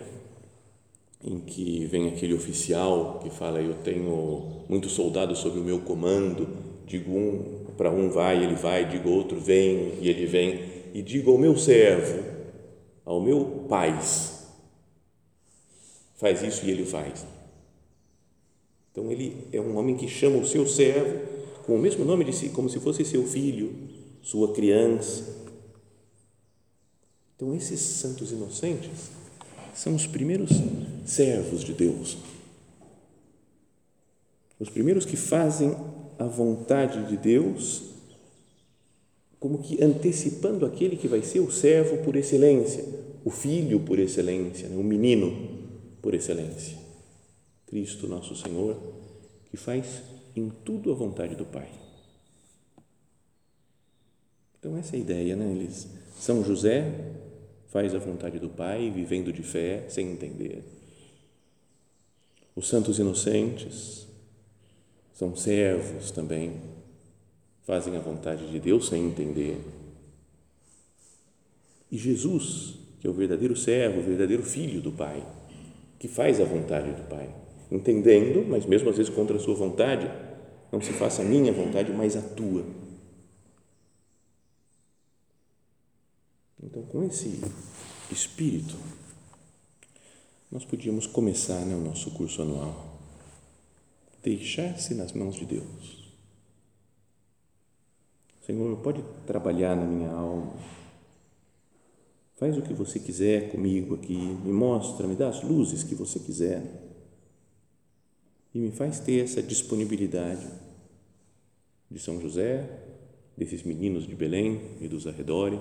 em 1.23 1.39
que 1.39 1.85
vem 1.85 2.09
aquele 2.09 2.33
oficial 2.33 3.19
que 3.21 3.29
fala 3.29 3.61
eu 3.61 3.73
tenho 3.75 4.63
muitos 4.67 4.91
soldados 4.91 5.39
sob 5.39 5.59
o 5.59 5.63
meu 5.63 5.79
comando 5.79 6.47
digo 6.85 7.11
um 7.11 7.65
para 7.77 7.91
um 7.91 8.09
vai 8.09 8.43
ele 8.43 8.55
vai 8.55 8.87
digo 8.87 9.09
outro 9.09 9.39
vem 9.39 9.93
e 10.01 10.09
ele 10.09 10.25
vem 10.25 10.59
e 10.93 11.01
digo 11.01 11.31
ao 11.31 11.37
meu 11.37 11.57
servo 11.57 12.23
ao 13.05 13.21
meu 13.21 13.65
pai 13.69 13.99
faz 16.15 16.41
isso 16.41 16.65
e 16.65 16.71
ele 16.71 16.85
faz. 16.85 17.25
Então 18.91 19.11
ele 19.11 19.47
é 19.51 19.59
um 19.59 19.77
homem 19.77 19.95
que 19.95 20.07
chama 20.07 20.37
o 20.37 20.45
seu 20.45 20.65
servo 20.65 21.19
com 21.65 21.75
o 21.75 21.79
mesmo 21.79 22.05
nome 22.05 22.23
de 22.23 22.33
si 22.33 22.49
como 22.49 22.69
se 22.69 22.79
fosse 22.79 23.03
seu 23.03 23.23
filho 23.23 23.73
sua 24.21 24.53
criança 24.53 25.44
então, 27.35 27.53
esses 27.53 27.79
santos 27.79 28.31
inocentes 28.31 29.09
são 29.73 29.93
os 29.93 30.07
primeiros 30.07 30.51
servos 31.05 31.63
de 31.63 31.73
Deus, 31.73 32.17
os 34.57 34.69
primeiros 34.69 35.05
que 35.05 35.17
fazem 35.17 35.75
a 36.17 36.23
vontade 36.23 37.09
de 37.09 37.17
Deus, 37.17 37.83
como 39.37 39.57
que 39.57 39.83
antecipando 39.83 40.65
aquele 40.65 40.95
que 40.95 41.09
vai 41.09 41.21
ser 41.21 41.41
o 41.41 41.51
servo 41.51 42.03
por 42.03 42.15
excelência, 42.15 42.85
o 43.25 43.29
filho 43.29 43.81
por 43.81 43.99
excelência, 43.99 44.69
né? 44.69 44.77
o 44.77 44.83
menino 44.83 45.67
por 46.01 46.13
excelência. 46.13 46.77
Cristo, 47.67 48.07
nosso 48.07 48.33
Senhor, 48.33 48.77
que 49.49 49.57
faz 49.57 50.03
em 50.35 50.49
tudo 50.63 50.89
a 50.89 50.95
vontade 50.95 51.35
do 51.35 51.45
Pai. 51.45 51.69
Então, 54.57 54.77
essa 54.77 54.95
é 54.95 54.99
a 54.99 55.01
ideia, 55.01 55.35
né? 55.35 55.51
Eles, 55.51 55.87
São 56.17 56.43
José 56.43 57.24
faz 57.75 57.93
a 57.93 57.99
vontade 57.99 58.39
do 58.39 58.47
Pai, 58.47 58.89
vivendo 58.89 59.33
de 59.33 59.43
fé, 59.43 59.83
sem 59.89 60.09
entender. 60.09 60.63
Os 62.55 62.69
santos 62.69 62.99
inocentes 62.99 64.07
são 65.11 65.35
servos 65.35 66.09
também, 66.09 66.53
fazem 67.63 67.97
a 67.97 67.99
vontade 67.99 68.49
de 68.49 68.61
Deus 68.61 68.87
sem 68.87 69.05
entender. 69.05 69.59
E 71.91 71.97
Jesus, 71.97 72.75
que 73.01 73.07
é 73.07 73.09
o 73.09 73.13
verdadeiro 73.13 73.57
servo, 73.57 73.99
o 73.99 74.03
verdadeiro 74.03 74.43
filho 74.43 74.79
do 74.79 74.93
Pai, 74.93 75.21
que 75.99 76.07
faz 76.07 76.39
a 76.39 76.45
vontade 76.45 76.93
do 76.93 77.09
Pai, 77.09 77.27
entendendo, 77.69 78.47
mas 78.47 78.65
mesmo 78.65 78.89
às 78.89 78.95
vezes 78.95 79.13
contra 79.13 79.35
a 79.35 79.39
sua 79.39 79.53
vontade, 79.53 80.09
não 80.71 80.79
se 80.79 80.93
faça 80.93 81.23
a 81.23 81.25
minha 81.25 81.51
vontade, 81.51 81.91
mas 81.91 82.15
a 82.15 82.21
tua 82.21 82.63
Então, 86.61 86.83
com 86.83 87.03
esse 87.03 87.41
espírito, 88.11 88.75
nós 90.51 90.63
podíamos 90.63 91.05
começar 91.05 91.65
né, 91.65 91.75
o 91.75 91.81
nosso 91.81 92.11
curso 92.11 92.41
anual. 92.41 92.97
Deixar-se 94.23 94.93
nas 94.95 95.11
mãos 95.11 95.35
de 95.35 95.45
Deus. 95.45 96.13
Senhor, 98.45 98.77
pode 98.77 99.03
trabalhar 99.25 99.75
na 99.75 99.85
minha 99.85 100.11
alma. 100.11 100.53
Faz 102.35 102.57
o 102.57 102.61
que 102.61 102.73
você 102.73 102.99
quiser 102.99 103.51
comigo 103.51 103.95
aqui. 103.95 104.15
Me 104.15 104.51
mostra, 104.51 105.07
me 105.07 105.15
dá 105.15 105.29
as 105.29 105.43
luzes 105.43 105.83
que 105.83 105.95
você 105.95 106.19
quiser. 106.19 106.63
E 108.53 108.59
me 108.59 108.71
faz 108.71 108.99
ter 108.99 109.23
essa 109.23 109.43
disponibilidade 109.43 110.47
de 111.91 111.99
São 111.99 112.19
José, 112.19 112.67
desses 113.37 113.63
meninos 113.63 114.07
de 114.07 114.15
Belém 114.15 114.77
e 114.79 114.87
dos 114.87 115.05
arredores 115.05 115.59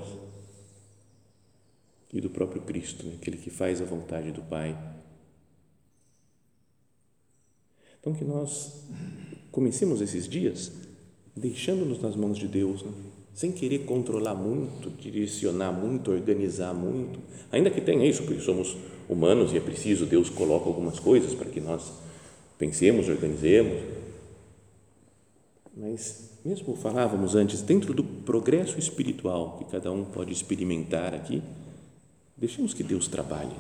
e 2.14 2.20
do 2.20 2.30
próprio 2.30 2.62
Cristo, 2.62 3.04
né? 3.04 3.14
aquele 3.20 3.36
que 3.36 3.50
faz 3.50 3.82
a 3.82 3.84
vontade 3.84 4.30
do 4.30 4.40
Pai. 4.42 4.78
Então, 8.00 8.14
que 8.14 8.24
nós 8.24 8.84
comecemos 9.50 10.00
esses 10.00 10.28
dias 10.28 10.70
deixando-nos 11.36 12.00
nas 12.00 12.14
mãos 12.14 12.38
de 12.38 12.46
Deus, 12.46 12.84
né? 12.84 12.92
sem 13.34 13.50
querer 13.50 13.80
controlar 13.80 14.34
muito, 14.36 14.90
direcionar 14.90 15.72
muito, 15.72 16.12
organizar 16.12 16.72
muito, 16.72 17.18
ainda 17.50 17.68
que 17.68 17.80
tenha 17.80 18.06
isso, 18.06 18.22
porque 18.22 18.40
somos 18.40 18.76
humanos 19.08 19.52
e 19.52 19.56
é 19.56 19.60
preciso, 19.60 20.06
Deus 20.06 20.30
coloca 20.30 20.66
algumas 20.66 21.00
coisas 21.00 21.34
para 21.34 21.50
que 21.50 21.60
nós 21.60 21.92
pensemos, 22.56 23.08
organizemos. 23.08 23.82
Mas, 25.76 26.30
mesmo 26.44 26.76
falávamos 26.76 27.34
antes, 27.34 27.60
dentro 27.60 27.92
do 27.92 28.04
progresso 28.04 28.78
espiritual 28.78 29.58
que 29.58 29.64
cada 29.72 29.90
um 29.90 30.04
pode 30.04 30.32
experimentar 30.32 31.12
aqui, 31.12 31.42
Deixemos 32.44 32.74
que 32.74 32.82
Deus 32.82 33.08
trabalhe 33.08 33.56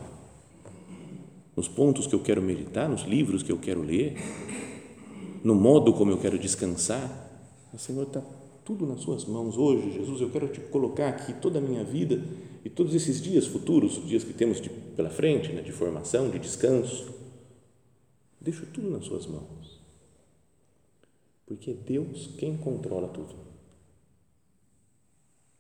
nos 1.56 1.66
pontos 1.66 2.06
que 2.06 2.14
eu 2.14 2.20
quero 2.20 2.42
meditar, 2.42 2.86
nos 2.86 3.04
livros 3.04 3.42
que 3.42 3.50
eu 3.50 3.56
quero 3.56 3.80
ler, 3.80 4.14
no 5.42 5.54
modo 5.54 5.94
como 5.94 6.10
eu 6.10 6.18
quero 6.18 6.38
descansar. 6.38 7.10
O 7.72 7.78
Senhor 7.78 8.02
está 8.02 8.20
tudo 8.62 8.84
nas 8.84 9.00
Suas 9.00 9.24
mãos 9.24 9.56
hoje, 9.56 9.90
Jesus. 9.90 10.20
Eu 10.20 10.28
quero 10.28 10.48
te 10.48 10.60
colocar 10.60 11.08
aqui 11.08 11.32
toda 11.32 11.60
a 11.60 11.62
minha 11.62 11.82
vida 11.82 12.22
e 12.62 12.68
todos 12.68 12.94
esses 12.94 13.22
dias 13.22 13.46
futuros, 13.46 13.96
os 13.96 14.06
dias 14.06 14.22
que 14.22 14.34
temos 14.34 14.60
de, 14.60 14.68
pela 14.68 15.08
frente, 15.08 15.50
né, 15.50 15.62
de 15.62 15.72
formação, 15.72 16.28
de 16.28 16.38
descanso. 16.38 17.10
Deixo 18.38 18.66
tudo 18.66 18.90
nas 18.90 19.06
Suas 19.06 19.26
mãos, 19.26 19.80
porque 21.46 21.70
é 21.70 21.74
Deus 21.74 22.28
quem 22.36 22.54
controla 22.54 23.08
tudo. 23.08 23.34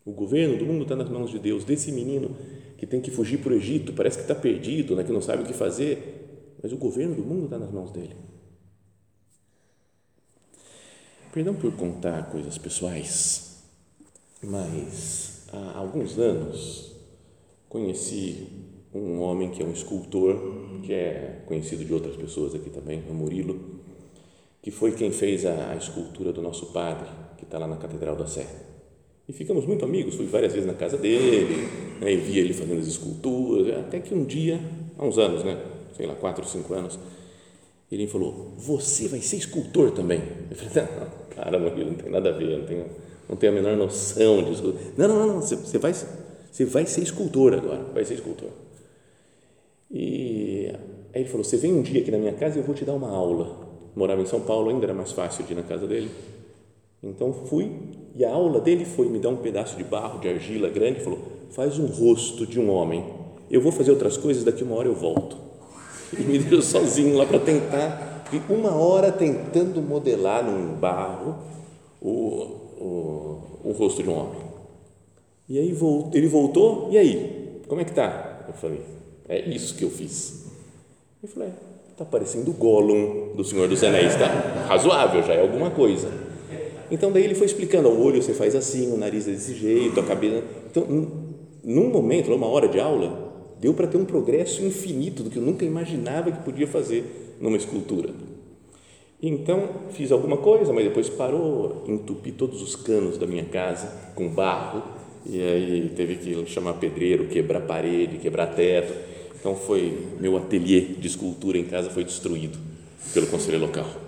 O 0.04 0.12
governo 0.12 0.58
do 0.58 0.66
mundo 0.66 0.82
está 0.82 0.94
nas 0.94 1.08
mãos 1.08 1.30
de 1.30 1.38
Deus, 1.38 1.64
desse 1.64 1.90
menino 1.90 2.36
que 2.84 2.90
tem 2.90 3.00
que 3.00 3.10
fugir 3.10 3.38
para 3.38 3.52
o 3.52 3.56
Egito, 3.56 3.94
parece 3.94 4.18
que 4.18 4.24
está 4.24 4.34
perdido, 4.34 4.94
né, 4.94 5.02
que 5.02 5.12
não 5.12 5.22
sabe 5.22 5.42
o 5.42 5.46
que 5.46 5.54
fazer, 5.54 6.52
mas 6.62 6.70
o 6.70 6.76
governo 6.76 7.14
do 7.14 7.22
mundo 7.22 7.44
está 7.44 7.58
nas 7.58 7.72
mãos 7.72 7.90
dele. 7.90 8.14
Perdão 11.32 11.54
por 11.54 11.72
contar 11.72 12.30
coisas 12.30 12.58
pessoais, 12.58 13.64
mas 14.42 15.46
há 15.50 15.78
alguns 15.78 16.18
anos 16.18 16.94
conheci 17.70 18.48
um 18.92 19.18
homem 19.20 19.50
que 19.50 19.62
é 19.62 19.66
um 19.66 19.72
escultor, 19.72 20.80
que 20.82 20.92
é 20.92 21.42
conhecido 21.46 21.84
de 21.84 21.92
outras 21.92 22.16
pessoas 22.16 22.54
aqui 22.54 22.68
também, 22.68 23.02
o 23.08 23.14
Murilo, 23.14 23.80
que 24.62 24.70
foi 24.70 24.92
quem 24.92 25.10
fez 25.10 25.46
a, 25.46 25.72
a 25.72 25.76
escultura 25.76 26.34
do 26.34 26.42
nosso 26.42 26.66
padre, 26.66 27.08
que 27.38 27.44
está 27.44 27.58
lá 27.58 27.66
na 27.66 27.76
Catedral 27.76 28.14
da 28.14 28.26
Sé. 28.26 28.73
E 29.28 29.32
ficamos 29.32 29.64
muito 29.66 29.84
amigos, 29.84 30.16
fui 30.16 30.26
várias 30.26 30.52
vezes 30.52 30.66
na 30.66 30.74
casa 30.74 30.98
dele, 30.98 31.66
né, 32.00 32.12
e 32.12 32.16
via 32.16 32.42
ele 32.42 32.52
fazendo 32.52 32.78
as 32.78 32.86
esculturas, 32.86 33.74
até 33.78 33.98
que 33.98 34.14
um 34.14 34.24
dia, 34.24 34.60
há 34.98 35.04
uns 35.04 35.16
anos, 35.16 35.42
né, 35.42 35.58
sei 35.96 36.06
lá, 36.06 36.14
quatro, 36.14 36.46
cinco 36.46 36.74
anos. 36.74 36.98
Ele 37.90 38.06
falou: 38.06 38.52
Você 38.58 39.08
vai 39.08 39.20
ser 39.20 39.36
escultor 39.36 39.92
também? 39.92 40.20
Eu 40.50 40.56
falei: 40.56 40.72
Não, 40.74 41.34
cara, 41.36 41.58
não 41.58 41.94
tem 41.94 42.10
nada 42.10 42.30
a 42.30 42.32
ver, 42.32 42.58
não 42.58 42.66
tenho, 42.66 42.86
não 43.28 43.36
tenho 43.36 43.52
a 43.52 43.54
menor 43.54 43.76
noção 43.76 44.42
disso. 44.42 44.74
Não, 44.96 45.08
não, 45.08 45.26
não, 45.26 45.40
você, 45.40 45.56
você, 45.56 45.78
vai, 45.78 45.92
você 45.92 46.64
vai 46.64 46.86
ser 46.86 47.02
escultor 47.02 47.54
agora, 47.54 47.84
vai 47.94 48.04
ser 48.04 48.14
escultor. 48.14 48.50
E 49.90 50.70
aí 51.14 51.22
ele 51.22 51.28
falou: 51.28 51.44
Você 51.44 51.56
vem 51.56 51.72
um 51.72 51.82
dia 51.82 52.00
aqui 52.00 52.10
na 52.10 52.18
minha 52.18 52.32
casa 52.32 52.56
e 52.56 52.60
eu 52.60 52.64
vou 52.64 52.74
te 52.74 52.84
dar 52.84 52.94
uma 52.94 53.10
aula. 53.10 53.64
Morava 53.94 54.20
em 54.20 54.26
São 54.26 54.40
Paulo, 54.40 54.70
ainda 54.70 54.86
era 54.86 54.94
mais 54.94 55.12
fácil 55.12 55.44
de 55.44 55.52
ir 55.52 55.56
na 55.56 55.62
casa 55.62 55.86
dele. 55.86 56.10
Então 57.04 57.32
fui 57.32 57.70
e 58.16 58.24
a 58.24 58.30
aula 58.30 58.60
dele 58.60 58.84
foi 58.84 59.08
me 59.08 59.18
dar 59.18 59.28
um 59.28 59.36
pedaço 59.36 59.76
de 59.76 59.84
barro, 59.84 60.20
de 60.20 60.28
argila 60.28 60.68
grande, 60.68 61.00
falou: 61.00 61.18
Faz 61.50 61.78
um 61.78 61.86
rosto 61.86 62.46
de 62.46 62.58
um 62.58 62.70
homem. 62.70 63.04
Eu 63.50 63.60
vou 63.60 63.70
fazer 63.70 63.90
outras 63.90 64.16
coisas, 64.16 64.44
daqui 64.44 64.62
uma 64.64 64.76
hora 64.76 64.88
eu 64.88 64.94
volto. 64.94 65.36
E 66.16 66.22
me 66.22 66.38
deixou 66.38 66.62
sozinho 66.62 67.16
lá 67.16 67.26
para 67.26 67.40
tentar, 67.40 68.24
e 68.32 68.52
uma 68.52 68.70
hora 68.70 69.10
tentando 69.10 69.82
modelar 69.82 70.44
num 70.44 70.76
barro 70.76 71.38
o, 72.00 72.08
o, 72.78 73.42
o 73.64 73.72
rosto 73.76 74.00
de 74.00 74.08
um 74.08 74.16
homem. 74.16 74.40
E 75.48 75.58
aí 75.58 75.76
ele 76.12 76.28
voltou, 76.28 76.88
e 76.92 76.96
aí? 76.96 77.60
Como 77.66 77.80
é 77.80 77.84
que 77.84 77.92
tá? 77.92 78.44
Eu 78.46 78.54
falei: 78.54 78.80
É 79.28 79.40
isso 79.40 79.74
que 79.74 79.82
eu 79.82 79.90
fiz. 79.90 80.46
Ele 81.20 81.32
falou: 81.32 81.48
É, 81.48 81.52
tá 81.96 82.04
parecendo 82.04 82.52
o 82.52 82.54
Gollum 82.54 83.34
do 83.34 83.42
Senhor 83.42 83.66
dos 83.68 83.82
Anéis, 83.82 84.14
tá 84.14 84.26
razoável, 84.68 85.20
já 85.24 85.34
é 85.34 85.40
alguma 85.40 85.70
coisa. 85.70 86.08
Então 86.94 87.10
daí 87.10 87.24
ele 87.24 87.34
foi 87.34 87.46
explicando, 87.46 87.88
o 87.88 88.04
olho 88.04 88.22
você 88.22 88.32
faz 88.32 88.54
assim, 88.54 88.92
o 88.92 88.96
nariz 88.96 89.26
é 89.26 89.32
desse 89.32 89.52
jeito, 89.52 89.98
a 89.98 90.02
cabeça. 90.04 90.44
Então, 90.70 90.86
num 91.64 91.90
momento, 91.90 92.30
numa 92.30 92.46
hora 92.46 92.68
de 92.68 92.78
aula, 92.78 93.56
deu 93.60 93.74
para 93.74 93.88
ter 93.88 93.96
um 93.96 94.04
progresso 94.04 94.64
infinito 94.64 95.24
do 95.24 95.28
que 95.28 95.36
eu 95.36 95.42
nunca 95.42 95.64
imaginava 95.64 96.30
que 96.30 96.44
podia 96.44 96.68
fazer 96.68 97.36
numa 97.40 97.56
escultura. 97.56 98.10
Então, 99.20 99.68
fiz 99.90 100.12
alguma 100.12 100.36
coisa, 100.36 100.72
mas 100.72 100.84
depois 100.84 101.08
parou, 101.08 101.82
entupi 101.88 102.30
todos 102.30 102.62
os 102.62 102.76
canos 102.76 103.18
da 103.18 103.26
minha 103.26 103.44
casa 103.44 103.90
com 104.14 104.28
barro, 104.28 104.80
e 105.26 105.42
aí 105.42 105.92
teve 105.96 106.14
que 106.14 106.46
chamar 106.46 106.74
pedreiro, 106.74 107.26
quebrar 107.26 107.62
parede, 107.62 108.18
quebrar 108.18 108.54
teto. 108.54 108.94
Então, 109.40 109.56
foi 109.56 109.98
meu 110.20 110.36
ateliê 110.36 110.80
de 110.80 111.08
escultura 111.08 111.58
em 111.58 111.64
casa 111.64 111.90
foi 111.90 112.04
destruído 112.04 112.56
pelo 113.12 113.26
conselho 113.26 113.58
local. 113.58 114.03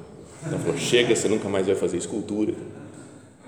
Então, 0.47 0.59
falou: 0.59 0.79
chega, 0.79 1.15
você 1.15 1.29
nunca 1.29 1.49
mais 1.49 1.67
vai 1.67 1.75
fazer 1.75 1.97
escultura. 1.97 2.55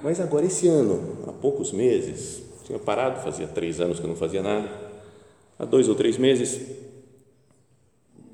Mas 0.02 0.20
agora, 0.20 0.46
esse 0.46 0.68
ano, 0.68 1.18
há 1.26 1.32
poucos 1.32 1.72
meses, 1.72 2.42
tinha 2.64 2.78
parado, 2.78 3.20
fazia 3.22 3.46
três 3.46 3.80
anos 3.80 3.98
que 3.98 4.04
eu 4.04 4.08
não 4.08 4.16
fazia 4.16 4.42
nada. 4.42 4.68
Há 5.58 5.64
dois 5.64 5.88
ou 5.88 5.94
três 5.94 6.16
meses, 6.16 6.60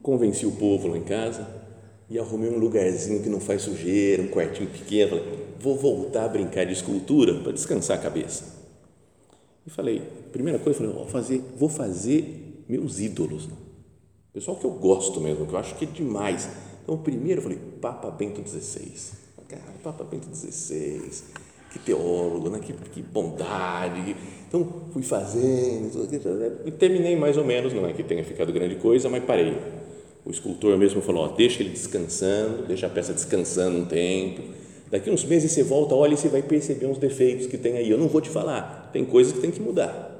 convenci 0.02 0.44
o 0.44 0.52
povo 0.52 0.88
lá 0.88 0.98
em 0.98 1.02
casa 1.02 1.46
e 2.10 2.18
arrumei 2.18 2.50
um 2.50 2.58
lugarzinho 2.58 3.22
que 3.22 3.28
não 3.30 3.40
faz 3.40 3.62
sujeira, 3.62 4.22
um 4.22 4.28
quartinho 4.28 4.68
pequeno. 4.68 5.10
Falei, 5.10 5.38
vou 5.58 5.76
voltar 5.76 6.24
a 6.24 6.28
brincar 6.28 6.66
de 6.66 6.74
escultura 6.74 7.40
para 7.40 7.52
descansar 7.52 7.98
a 7.98 8.00
cabeça. 8.00 8.44
E 9.66 9.70
falei, 9.70 10.02
primeira 10.30 10.58
coisa, 10.58 10.78
falei, 10.78 10.92
vou 10.92 11.06
fazer, 11.06 11.42
vou 11.56 11.68
fazer 11.68 12.64
meus 12.68 13.00
ídolos. 13.00 13.48
Pessoal 14.32 14.58
que 14.58 14.66
eu 14.66 14.72
gosto 14.72 15.20
mesmo, 15.20 15.46
que 15.46 15.52
eu 15.52 15.58
acho 15.58 15.74
que 15.76 15.84
é 15.84 15.88
demais. 15.88 16.48
Então, 16.84 16.98
primeiro 16.98 17.38
eu 17.40 17.42
falei, 17.42 17.58
Papa 17.80 18.10
Bento 18.10 18.46
XVI. 18.46 19.24
Cara, 19.48 19.62
Papa 19.82 20.04
Bento 20.04 20.26
XVI, 20.34 21.22
que 21.70 21.78
teólogo, 21.78 22.50
né? 22.50 22.60
que, 22.60 22.72
que 22.72 23.02
bondade. 23.02 24.14
Então, 24.46 24.82
fui 24.92 25.02
fazendo, 25.02 26.08
e 26.64 26.70
terminei 26.70 27.16
mais 27.16 27.36
ou 27.36 27.44
menos, 27.44 27.72
não 27.72 27.86
é 27.86 27.92
que 27.92 28.02
tenha 28.02 28.22
ficado 28.22 28.52
grande 28.52 28.76
coisa, 28.76 29.08
mas 29.08 29.24
parei. 29.24 29.56
O 30.24 30.30
escultor 30.30 30.76
mesmo 30.78 31.02
falou, 31.02 31.24
ó, 31.24 31.28
deixa 31.28 31.62
ele 31.62 31.70
descansando, 31.70 32.62
deixa 32.66 32.86
a 32.86 32.90
peça 32.90 33.12
descansando 33.12 33.78
um 33.78 33.84
tempo. 33.84 34.42
Daqui 34.90 35.10
uns 35.10 35.24
meses 35.24 35.52
você 35.52 35.62
volta, 35.62 35.94
olha 35.94 36.14
e 36.14 36.16
você 36.16 36.28
vai 36.28 36.42
perceber 36.42 36.86
uns 36.86 36.98
defeitos 36.98 37.46
que 37.46 37.58
tem 37.58 37.76
aí. 37.76 37.90
Eu 37.90 37.98
não 37.98 38.08
vou 38.08 38.20
te 38.20 38.30
falar, 38.30 38.90
tem 38.92 39.04
coisas 39.04 39.32
que 39.32 39.40
tem 39.40 39.50
que 39.50 39.60
mudar. 39.60 40.12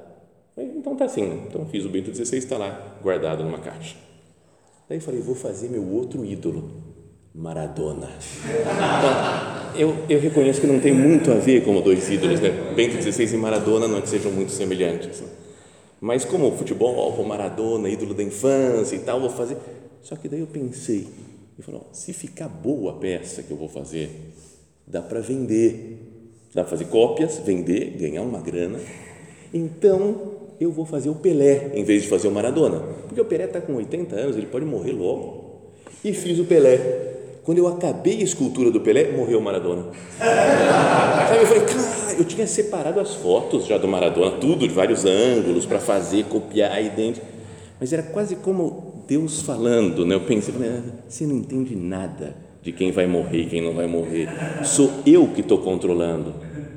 Então 0.57 0.95
tá 0.95 1.07
assim, 1.07 1.23
né? 1.23 1.45
então 1.49 1.67
fiz 1.67 1.85
o 1.85 1.89
Bento 1.89 2.15
XVI, 2.15 2.39
está 2.39 2.59
lá 2.59 2.99
guardado 3.03 3.43
numa 3.43 3.59
caixa. 3.59 3.97
Daí 4.89 5.01
falei, 5.01 5.21
vou 5.21 5.35
fazer 5.35 5.69
meu 5.69 5.83
outro 5.83 6.25
ídolo, 6.25 6.71
Maradona. 7.35 8.11
Então, 8.45 9.81
eu, 9.81 9.97
eu 10.09 10.21
reconheço 10.21 10.61
que 10.61 10.67
não 10.67 10.79
tem 10.79 10.93
muito 10.93 11.33
a 11.33 11.37
ver 11.37 11.65
como 11.65 11.81
dois 11.81 12.09
ídolos, 12.11 12.39
né? 12.39 12.51
Bento 12.77 13.03
XVI 13.03 13.35
e 13.35 13.37
Maradona 13.39 13.89
não 13.89 13.99
é 13.99 14.03
que 14.03 14.09
sejam 14.11 14.31
muito 14.31 14.53
semelhantes. 14.53 15.23
Né? 15.23 15.29
Mas 16.01 16.25
como 16.25 16.55
futebol, 16.57 17.11
o 17.11 17.27
Maradona, 17.27 17.89
ídolo 17.89 18.13
da 18.13 18.23
infância 18.23 18.95
e 18.95 18.99
tal, 18.99 19.21
vou 19.21 19.31
fazer. 19.31 19.57
Só 20.03 20.17
que 20.17 20.29
daí 20.29 20.41
eu 20.41 20.47
pensei, 20.47 21.09
e 21.59 21.63
falou, 21.63 21.89
se 21.93 22.13
ficar 22.13 22.49
boa 22.49 22.93
a 22.93 22.97
peça 22.97 23.43
que 23.43 23.51
eu 23.51 23.57
vou 23.57 23.69
fazer, 23.69 24.11
dá 24.87 25.01
para 25.01 25.21
vender, 25.21 25.99
dá 26.55 26.63
para 26.63 26.71
fazer 26.71 26.85
cópias, 26.87 27.39
vender, 27.39 27.97
ganhar 27.99 28.21
uma 28.21 28.41
grana. 28.41 28.79
Então 29.53 30.44
eu 30.61 30.71
vou 30.71 30.85
fazer 30.85 31.11
o 31.11 31.15
Pelé 31.15 31.73
em 31.75 31.85
vez 31.85 32.03
de 32.03 32.09
fazer 32.09 32.29
o 32.29 32.31
Maradona, 32.31 32.81
porque 33.07 33.21
o 33.21 33.25
Pelé 33.25 33.45
está 33.45 33.61
com 33.61 33.75
80 33.75 34.15
anos, 34.17 34.37
ele 34.37 34.47
pode 34.47 34.65
morrer 34.65 34.93
logo. 34.93 35.45
E 36.05 36.13
fiz 36.13 36.39
o 36.39 36.45
Pelé. 36.45 37.13
Quando 37.45 37.59
eu 37.59 37.67
acabei 37.67 38.21
a 38.21 38.25
escultura 38.25 38.71
do 38.71 38.81
Pelé, 38.81 39.13
morreu 39.13 39.39
o 39.39 39.43
Maradona. 39.43 39.87
Sabe, 40.19 41.43
eu 41.43 41.47
falei, 41.47 41.65
cara, 41.65 42.15
eu 42.19 42.25
tinha 42.25 42.47
separado 42.47 43.01
as 43.01 43.15
fotos 43.15 43.67
já 43.67 43.77
do 43.77 43.87
Maradona, 43.87 44.33
tudo 44.39 44.67
de 44.67 44.75
vários 44.75 45.05
ângulos 45.05 45.67
para 45.67 45.79
fazer, 45.79 46.25
copiar 46.25 46.83
idêntico. 46.83 47.27
Mas 47.79 47.93
era 47.93 48.03
quase 48.03 48.37
como 48.37 49.05
Deus 49.07 49.43
falando, 49.43 50.07
né? 50.07 50.15
Eu 50.15 50.21
pensei, 50.21 50.55
você 51.07 51.27
não 51.27 51.37
entende 51.37 51.77
nada 51.77 52.35
de 52.63 52.73
quem 52.73 52.91
vai 52.91 53.07
morrer 53.07 53.43
e 53.43 53.47
quem 53.47 53.61
não 53.61 53.75
vai 53.75 53.87
morrer. 53.87 54.29
Sou 54.65 54.91
eu 55.07 55.29
que 55.29 55.43
estou 55.43 55.59
controlando. 55.59 56.35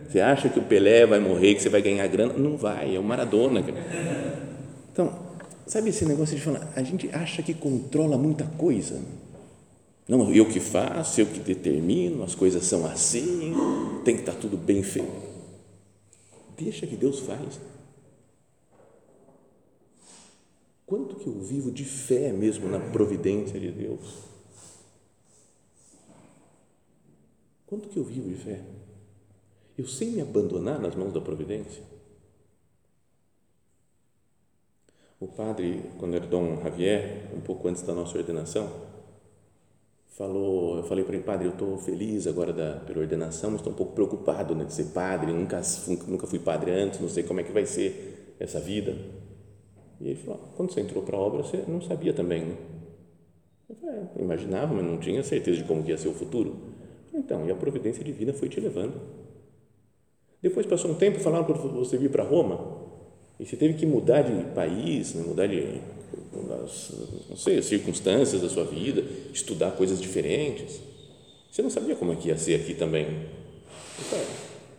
Você 0.07 0.21
acha 0.21 0.49
que 0.49 0.59
o 0.59 0.63
Pelé 0.63 1.05
vai 1.05 1.19
morrer, 1.19 1.55
que 1.55 1.61
você 1.61 1.69
vai 1.69 1.81
ganhar 1.81 2.07
grana? 2.07 2.33
Não 2.33 2.55
vai, 2.55 2.95
é 2.95 2.99
o 2.99 3.03
Maradona. 3.03 3.63
Então, 4.91 5.13
sabe 5.65 5.89
esse 5.89 6.05
negócio 6.05 6.35
de 6.35 6.41
falar, 6.41 6.71
a 6.75 6.81
gente 6.81 7.09
acha 7.13 7.43
que 7.43 7.53
controla 7.53 8.17
muita 8.17 8.45
coisa. 8.45 9.01
Não, 10.07 10.33
eu 10.33 10.47
que 10.47 10.61
faço, 10.61 11.19
eu 11.19 11.25
que 11.25 11.39
determino, 11.39 12.23
as 12.23 12.33
coisas 12.33 12.63
são 12.63 12.85
assim, 12.85 13.53
tem 14.05 14.15
que 14.15 14.21
estar 14.21 14.35
tudo 14.35 14.55
bem 14.55 14.81
feito. 14.81 15.27
Deixa 16.57 16.87
que 16.87 16.95
Deus 16.95 17.19
faz. 17.19 17.59
Quanto 20.85 21.15
que 21.15 21.27
eu 21.27 21.33
vivo 21.33 21.69
de 21.69 21.83
fé 21.83 22.31
mesmo 22.31 22.69
na 22.69 22.79
providência 22.79 23.59
de 23.59 23.69
Deus? 23.69 24.19
Quanto 27.67 27.89
que 27.89 27.97
eu 27.97 28.05
vivo 28.05 28.29
de 28.29 28.35
fé? 28.35 28.61
Eu 29.77 29.85
sei 29.85 30.09
me 30.09 30.21
abandonar 30.21 30.79
nas 30.79 30.95
mãos 30.95 31.13
da 31.13 31.21
providência? 31.21 31.83
O 35.19 35.27
padre, 35.27 35.83
quando 35.99 36.15
era 36.15 36.25
Dom 36.25 36.61
Javier, 36.63 37.29
um 37.35 37.41
pouco 37.41 37.67
antes 37.67 37.83
da 37.83 37.93
nossa 37.93 38.17
ordenação, 38.17 38.71
falou, 40.09 40.77
eu 40.77 40.83
falei 40.83 41.03
para 41.03 41.15
ele, 41.15 41.23
padre, 41.23 41.47
eu 41.47 41.51
estou 41.51 41.77
feliz 41.77 42.25
agora 42.25 42.51
da, 42.51 42.79
pela 42.79 42.99
ordenação, 42.99 43.51
mas 43.51 43.59
estou 43.59 43.71
um 43.71 43.75
pouco 43.75 43.93
preocupado 43.93 44.55
né, 44.55 44.65
de 44.65 44.73
ser 44.73 44.85
padre, 44.85 45.31
nunca, 45.31 45.61
nunca 46.07 46.25
fui 46.25 46.39
padre 46.39 46.71
antes, 46.71 46.99
não 46.99 47.09
sei 47.09 47.23
como 47.23 47.39
é 47.39 47.43
que 47.43 47.51
vai 47.51 47.65
ser 47.67 48.35
essa 48.39 48.59
vida. 48.59 48.95
E 49.99 50.07
ele 50.09 50.15
falou, 50.15 50.39
quando 50.55 50.71
você 50.71 50.81
entrou 50.81 51.03
para 51.03 51.15
a 51.17 51.19
obra, 51.19 51.43
você 51.43 51.63
não 51.67 51.81
sabia 51.81 52.13
também, 52.13 52.45
né? 52.45 52.55
Eu 53.69 53.75
falei, 53.75 53.95
é, 53.95 54.21
imaginava, 54.21 54.73
mas 54.73 54.85
não 54.85 54.97
tinha 54.97 55.21
certeza 55.23 55.57
de 55.57 55.63
como 55.65 55.87
ia 55.87 55.97
ser 55.97 56.07
o 56.07 56.13
futuro. 56.13 56.55
Então, 57.13 57.45
e 57.45 57.51
a 57.51 57.55
providência 57.55 58.03
divina 58.03 58.33
foi 58.33 58.49
te 58.49 58.59
levando. 58.59 59.16
Depois 60.41 60.65
passou 60.65 60.91
um 60.91 60.95
tempo, 60.95 61.19
falaram 61.19 61.45
para 61.45 61.55
você 61.55 61.97
vir 61.97 62.09
para 62.09 62.23
Roma, 62.23 62.87
e 63.39 63.45
você 63.45 63.55
teve 63.55 63.75
que 63.75 63.85
mudar 63.85 64.21
de 64.21 64.43
país, 64.53 65.13
né, 65.13 65.23
mudar 65.25 65.47
de, 65.47 65.79
não 67.29 67.35
sei, 67.35 67.57
as 67.57 67.65
circunstâncias 67.65 68.41
da 68.41 68.49
sua 68.49 68.65
vida, 68.65 69.03
estudar 69.33 69.71
coisas 69.71 70.01
diferentes. 70.01 70.79
Você 71.51 71.61
não 71.61 71.69
sabia 71.69 71.95
como 71.95 72.13
é 72.13 72.15
que 72.15 72.29
ia 72.29 72.37
ser 72.37 72.55
aqui 72.55 72.73
também. 72.73 73.07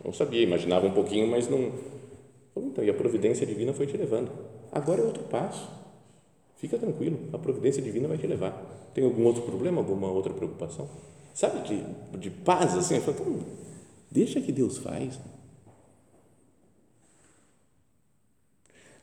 Não 0.03 0.13
sabia, 0.13 0.41
imaginava 0.41 0.87
um 0.87 0.91
pouquinho, 0.91 1.27
mas 1.27 1.49
não. 1.49 1.71
Então, 2.55 2.83
e 2.83 2.89
a 2.89 2.93
providência 2.93 3.45
divina 3.45 3.73
foi 3.73 3.87
te 3.87 3.95
levando. 3.95 4.31
Agora 4.71 5.01
é 5.01 5.05
outro 5.05 5.23
passo. 5.23 5.69
Fica 6.57 6.77
tranquilo, 6.77 7.17
a 7.31 7.37
providência 7.37 7.81
divina 7.81 8.07
vai 8.07 8.17
te 8.17 8.27
levar. 8.27 8.91
Tem 8.93 9.03
algum 9.03 9.23
outro 9.23 9.43
problema, 9.43 9.79
alguma 9.79 10.11
outra 10.11 10.33
preocupação? 10.33 10.89
Sabe, 11.33 11.67
de, 11.67 12.17
de 12.17 12.29
paz, 12.29 12.75
assim, 12.75 12.95
eu 12.95 13.01
falo, 13.01 13.17
então, 13.17 13.39
deixa 14.11 14.41
que 14.41 14.51
Deus 14.51 14.77
faz. 14.77 15.17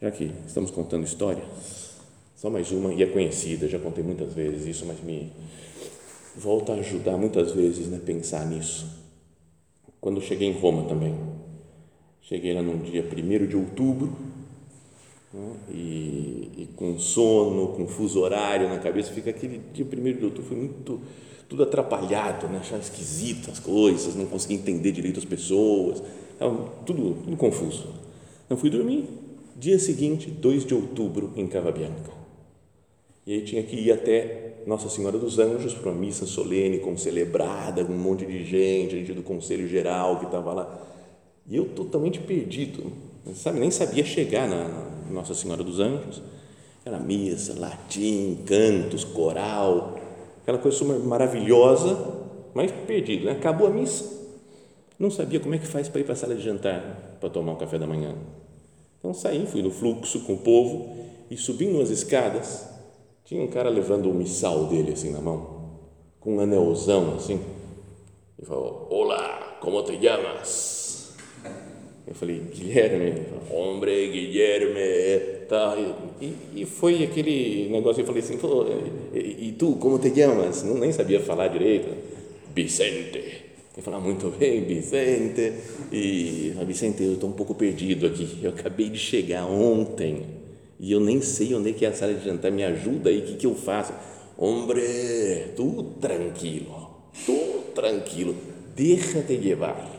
Já 0.00 0.10
que 0.10 0.30
estamos 0.46 0.70
contando 0.70 1.04
história, 1.04 1.42
só 2.36 2.50
mais 2.50 2.70
uma, 2.70 2.92
e 2.92 3.02
é 3.02 3.06
conhecida, 3.06 3.66
já 3.66 3.78
contei 3.78 4.04
muitas 4.04 4.34
vezes 4.34 4.66
isso, 4.66 4.84
mas 4.84 5.02
me 5.02 5.32
volta 6.36 6.72
a 6.72 6.76
ajudar 6.76 7.16
muitas 7.16 7.52
vezes 7.52 7.86
né, 7.86 7.98
pensar 8.04 8.44
nisso. 8.46 8.86
Quando 9.98 10.20
cheguei 10.20 10.48
em 10.48 10.52
Roma 10.52 10.86
também, 10.86 11.18
cheguei 12.20 12.52
lá 12.52 12.60
num 12.60 12.76
dia 12.78 13.02
1 13.02 13.46
de 13.46 13.56
outubro, 13.56 14.12
né? 15.32 15.56
e, 15.70 16.50
e, 16.58 16.68
com 16.76 16.98
sono, 16.98 17.68
com 17.68 17.88
fuso 17.88 18.20
horário 18.20 18.68
na 18.68 18.78
cabeça, 18.78 19.12
fica 19.12 19.30
aquele 19.30 19.62
dia 19.72 19.86
primeiro 19.86 20.18
de 20.18 20.24
outubro 20.26 20.46
foi 20.46 20.58
muito 20.58 21.00
tudo 21.48 21.62
atrapalhado, 21.62 22.48
né? 22.48 22.58
achava 22.58 22.82
esquisito 22.82 23.50
as 23.50 23.58
coisas, 23.58 24.14
não 24.14 24.26
conseguia 24.26 24.58
entender 24.58 24.92
direito 24.92 25.18
as 25.18 25.24
pessoas, 25.24 26.02
tudo, 26.84 27.16
tudo 27.24 27.36
confuso. 27.38 27.94
Não 28.50 28.58
fui 28.58 28.68
dormir. 28.68 29.25
Dia 29.58 29.78
seguinte, 29.78 30.30
2 30.30 30.66
de 30.66 30.74
outubro, 30.74 31.32
em 31.34 31.46
Cava 31.46 31.72
Bianca. 31.72 32.12
E 33.26 33.32
aí 33.32 33.40
tinha 33.40 33.62
que 33.62 33.74
ir 33.74 33.90
até 33.90 34.62
Nossa 34.66 34.90
Senhora 34.90 35.16
dos 35.16 35.38
Anjos 35.38 35.72
para 35.72 35.90
uma 35.90 35.98
missa 35.98 36.26
solene, 36.26 36.78
concelebrada, 36.78 37.82
com 37.82 37.94
um 37.94 37.98
monte 37.98 38.26
de 38.26 38.44
gente, 38.44 38.98
gente 38.98 39.14
do 39.14 39.22
Conselho 39.22 39.66
Geral 39.66 40.18
que 40.18 40.26
estava 40.26 40.52
lá. 40.52 40.78
E 41.48 41.56
eu 41.56 41.64
totalmente 41.70 42.20
perdido, 42.20 42.92
sabe? 43.34 43.58
Nem 43.58 43.70
sabia 43.70 44.04
chegar 44.04 44.46
na, 44.46 44.90
Nossa 45.10 45.34
Senhora 45.34 45.64
dos 45.64 45.80
Anjos. 45.80 46.20
Era 46.84 46.98
missa, 46.98 47.58
latim, 47.58 48.42
cantos, 48.44 49.04
coral, 49.04 49.98
aquela 50.42 50.58
coisa 50.58 50.84
maravilhosa, 50.98 51.98
mas 52.52 52.70
perdido. 52.86 53.24
Né? 53.24 53.32
Acabou 53.32 53.66
a 53.68 53.70
missa, 53.70 54.04
não 54.98 55.10
sabia 55.10 55.40
como 55.40 55.54
é 55.54 55.58
que 55.58 55.66
faz 55.66 55.88
para 55.88 56.02
ir 56.02 56.04
para 56.04 56.12
a 56.12 56.16
sala 56.16 56.34
de 56.34 56.42
jantar 56.42 57.16
para 57.18 57.30
tomar 57.30 57.52
um 57.52 57.56
café 57.56 57.78
da 57.78 57.86
manhã. 57.86 58.14
Então 58.98 59.12
saí, 59.14 59.46
fui 59.46 59.62
no 59.62 59.70
fluxo 59.70 60.20
com 60.20 60.34
o 60.34 60.38
povo 60.38 60.96
e 61.30 61.36
subindo 61.36 61.80
as 61.80 61.90
escadas, 61.90 62.68
tinha 63.24 63.42
um 63.42 63.48
cara 63.48 63.68
levando 63.68 64.10
o 64.10 64.14
missal 64.14 64.66
dele 64.66 64.92
assim 64.92 65.10
na 65.10 65.20
mão, 65.20 65.78
com 66.20 66.36
um 66.36 66.40
anelzão 66.40 67.16
assim. 67.16 67.40
E 68.40 68.44
falou: 68.44 68.86
Olá, 68.90 69.58
como 69.60 69.82
te 69.82 70.00
chamas? 70.00 71.12
Eu 72.06 72.14
falei: 72.14 72.38
Guilherme. 72.38 73.06
Ele 73.06 73.24
falou, 73.24 73.74
Hombre, 73.74 74.10
Guilherme. 74.10 75.46
Tá. 75.48 75.76
E, 76.20 76.34
e 76.54 76.64
foi 76.64 77.02
aquele 77.02 77.68
negócio. 77.70 78.02
Eu 78.02 78.06
falei 78.06 78.22
assim: 78.22 78.38
e, 79.12 79.48
e 79.48 79.52
tu, 79.52 79.72
como 79.76 79.98
te 79.98 80.14
chamas? 80.14 80.62
Não, 80.62 80.74
nem 80.74 80.92
sabia 80.92 81.20
falar 81.20 81.48
direito. 81.48 81.88
Vicente. 82.54 83.45
Ele 83.76 83.84
falou: 83.84 84.00
Muito 84.00 84.30
bem, 84.30 84.64
Vicente. 84.64 85.52
E 85.92 86.54
Vicente, 86.66 87.02
eu 87.02 87.14
estou 87.14 87.28
um 87.28 87.34
pouco 87.34 87.54
perdido 87.54 88.06
aqui. 88.06 88.38
Eu 88.42 88.50
acabei 88.50 88.88
de 88.88 88.98
chegar 88.98 89.44
ontem 89.44 90.36
e 90.78 90.92
eu 90.92 91.00
nem 91.00 91.20
sei 91.22 91.54
onde 91.54 91.70
é 91.70 91.72
que 91.72 91.86
é 91.86 91.88
a 91.88 91.94
sala 91.94 92.12
de 92.12 92.24
jantar, 92.24 92.52
me 92.52 92.62
ajuda 92.62 93.08
aí, 93.08 93.20
o 93.20 93.22
que, 93.22 93.36
que 93.36 93.46
eu 93.46 93.54
faço? 93.54 93.94
Hombre, 94.36 94.82
tu 95.56 95.94
tranquilo, 96.00 96.90
tu 97.24 97.72
tranquilo, 97.74 98.36
déjate 98.74 99.36
llevar. 99.36 99.90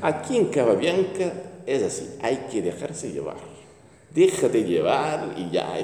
Aqui 0.00 0.38
em 0.38 0.46
Cava 0.46 0.74
Bianca 0.74 1.32
é 1.66 1.76
assim, 1.76 2.08
hay 2.22 2.36
que 2.50 2.62
dejar-se 2.62 3.08
llevar, 3.08 3.36
déjate 4.10 4.58
llevar 4.62 5.34
e 5.38 5.54
já. 5.54 5.78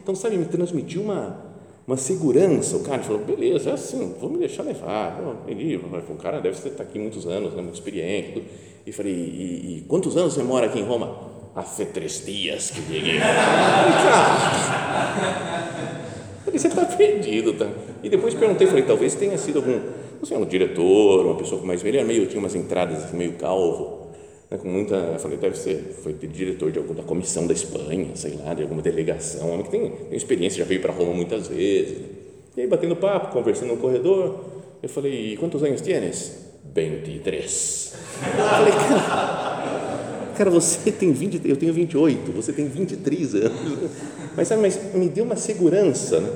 Então, 0.00 0.14
sabe, 0.14 0.38
me 0.38 0.44
transmitiu 0.44 1.02
uma, 1.02 1.51
uma 1.86 1.96
segurança. 1.96 2.76
O 2.76 2.82
cara 2.82 3.02
falou, 3.02 3.24
beleza, 3.24 3.70
é 3.70 3.72
assim, 3.74 4.14
vou 4.20 4.30
me 4.30 4.38
deixar 4.38 4.62
levar. 4.62 5.18
O 6.08 6.14
cara 6.16 6.40
deve 6.40 6.56
estar 6.56 6.82
aqui 6.82 6.98
muitos 6.98 7.26
anos, 7.26 7.54
né, 7.54 7.62
muito 7.62 7.74
experiente. 7.74 8.42
E 8.86 8.92
falei, 8.92 9.12
e, 9.12 9.78
e 9.78 9.84
quantos 9.88 10.16
anos 10.16 10.34
você 10.34 10.42
mora 10.42 10.66
aqui 10.66 10.78
em 10.78 10.84
Roma? 10.84 11.32
Hace 11.54 11.84
três 11.86 12.24
dias 12.24 12.70
que 12.70 12.80
cheguei. 12.80 13.20
você 16.52 16.68
está 16.68 16.84
perdido, 16.84 17.54
tá? 17.54 17.68
E 18.02 18.08
depois 18.08 18.34
perguntei, 18.34 18.66
falei, 18.66 18.84
talvez 18.84 19.14
tenha 19.14 19.36
sido 19.38 19.58
algum, 19.58 19.78
não 20.18 20.24
sei, 20.24 20.36
um 20.36 20.44
diretor, 20.44 21.26
uma 21.26 21.36
pessoa 21.36 21.62
mais 21.62 21.84
era 21.84 22.04
meio, 22.04 22.26
tinha 22.26 22.38
umas 22.38 22.54
entradas 22.54 23.04
assim, 23.04 23.16
meio 23.16 23.32
calvo, 23.34 24.01
né, 24.52 24.58
com 24.58 24.68
muita, 24.68 24.94
eu 24.94 25.18
falei, 25.18 25.38
deve 25.38 25.56
ser, 25.56 25.96
foi 26.02 26.12
diretor 26.12 26.70
de 26.70 26.78
alguma 26.78 27.02
comissão 27.02 27.46
da 27.46 27.54
Espanha, 27.54 28.10
sei 28.14 28.38
lá, 28.44 28.52
de 28.52 28.62
alguma 28.62 28.82
delegação, 28.82 29.50
homem 29.50 29.64
que 29.64 29.70
tem, 29.70 29.90
tem 29.90 30.16
experiência, 30.16 30.58
já 30.58 30.64
veio 30.64 30.80
para 30.80 30.92
Roma 30.92 31.14
muitas 31.14 31.48
vezes. 31.48 31.98
E 32.56 32.60
aí, 32.60 32.66
batendo 32.66 32.94
papo, 32.94 33.32
conversando 33.32 33.70
no 33.70 33.78
corredor, 33.78 34.44
eu 34.82 34.88
falei, 34.88 35.36
quantos 35.38 35.62
anos 35.62 35.80
tienes? 35.80 36.52
23. 36.74 37.94
Eu 38.38 38.44
falei, 38.44 38.72
cara, 38.72 39.52
Cara, 40.36 40.50
você 40.50 40.90
tem 40.90 41.12
20, 41.12 41.46
eu 41.46 41.56
tenho 41.56 41.72
28, 41.72 42.32
você 42.32 42.52
tem 42.52 42.66
23 42.66 43.34
anos. 43.34 43.90
Mas 44.34 44.48
sabe, 44.48 44.62
mas 44.62 44.94
me 44.94 45.08
deu 45.08 45.24
uma 45.24 45.36
segurança, 45.36 46.20
né? 46.20 46.30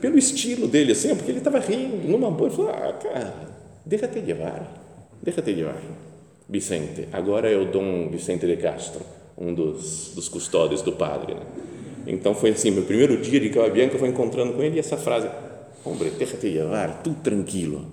Pelo 0.00 0.18
estilo 0.18 0.68
dele, 0.68 0.92
assim, 0.92 1.14
porque 1.16 1.30
ele 1.30 1.38
estava 1.38 1.58
rindo, 1.58 2.06
numa 2.06 2.30
boa, 2.30 2.48
ele 2.48 2.56
falou: 2.56 2.70
Ah, 2.70 2.92
cara, 2.92 3.34
deixa-te 3.86 4.20
levar, 4.20 4.70
deixa-te 5.22 5.52
levar. 5.52 5.80
Vicente, 6.48 7.08
agora 7.12 7.50
é 7.50 7.56
o 7.56 7.70
Dom 7.70 8.08
Vicente 8.08 8.46
de 8.46 8.56
Castro, 8.56 9.04
um 9.36 9.52
dos, 9.52 10.12
dos 10.14 10.28
custódios 10.28 10.80
do 10.80 10.92
padre. 10.92 11.34
Né? 11.34 11.42
Então 12.06 12.34
foi 12.34 12.50
assim: 12.50 12.70
meu 12.70 12.84
primeiro 12.84 13.20
dia 13.20 13.38
de 13.38 13.50
Cava 13.50 13.68
Bianca 13.68 13.98
foi 13.98 14.08
encontrando 14.08 14.54
com 14.54 14.62
ele 14.62 14.76
e 14.76 14.78
essa 14.78 14.96
frase: 14.96 15.28
Hombre, 15.84 16.10
deixa-te 16.10 16.48
levar, 16.48 17.02
tu 17.02 17.14
tranquilo. 17.22 17.86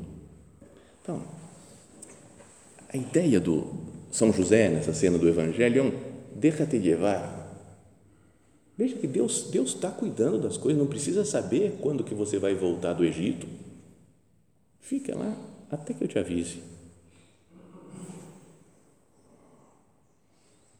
Então, 1.02 1.22
a 2.91 2.96
ideia 2.96 3.39
do, 3.41 3.68
são 4.10 4.32
José, 4.32 4.70
nessa 4.70 4.94
cena 4.94 5.18
do 5.18 5.28
Evangelho, 5.28 5.80
é 5.80 5.84
um 5.84 5.91
deixa-te 6.34 6.78
levar. 6.78 7.44
Veja 8.78 8.96
que 8.96 9.08
Deus 9.08 9.50
Deus 9.52 9.76
está 9.76 9.89
cuidando 9.89 10.39
das 10.39 10.56
coisas, 10.56 10.80
não 10.80 10.88
precisa 10.88 11.26
saber 11.26 11.78
quando 11.82 12.04
que 12.04 12.13
você 12.13 12.39
vai 12.39 12.56
voltar 12.56 12.94
do 12.94 13.04
Egito. 13.04 13.48
Fica 14.80 15.13
lá 15.13 15.36
até 15.70 15.94
que 15.94 16.04
eu 16.04 16.08
te 16.08 16.18
avise. 16.18 16.75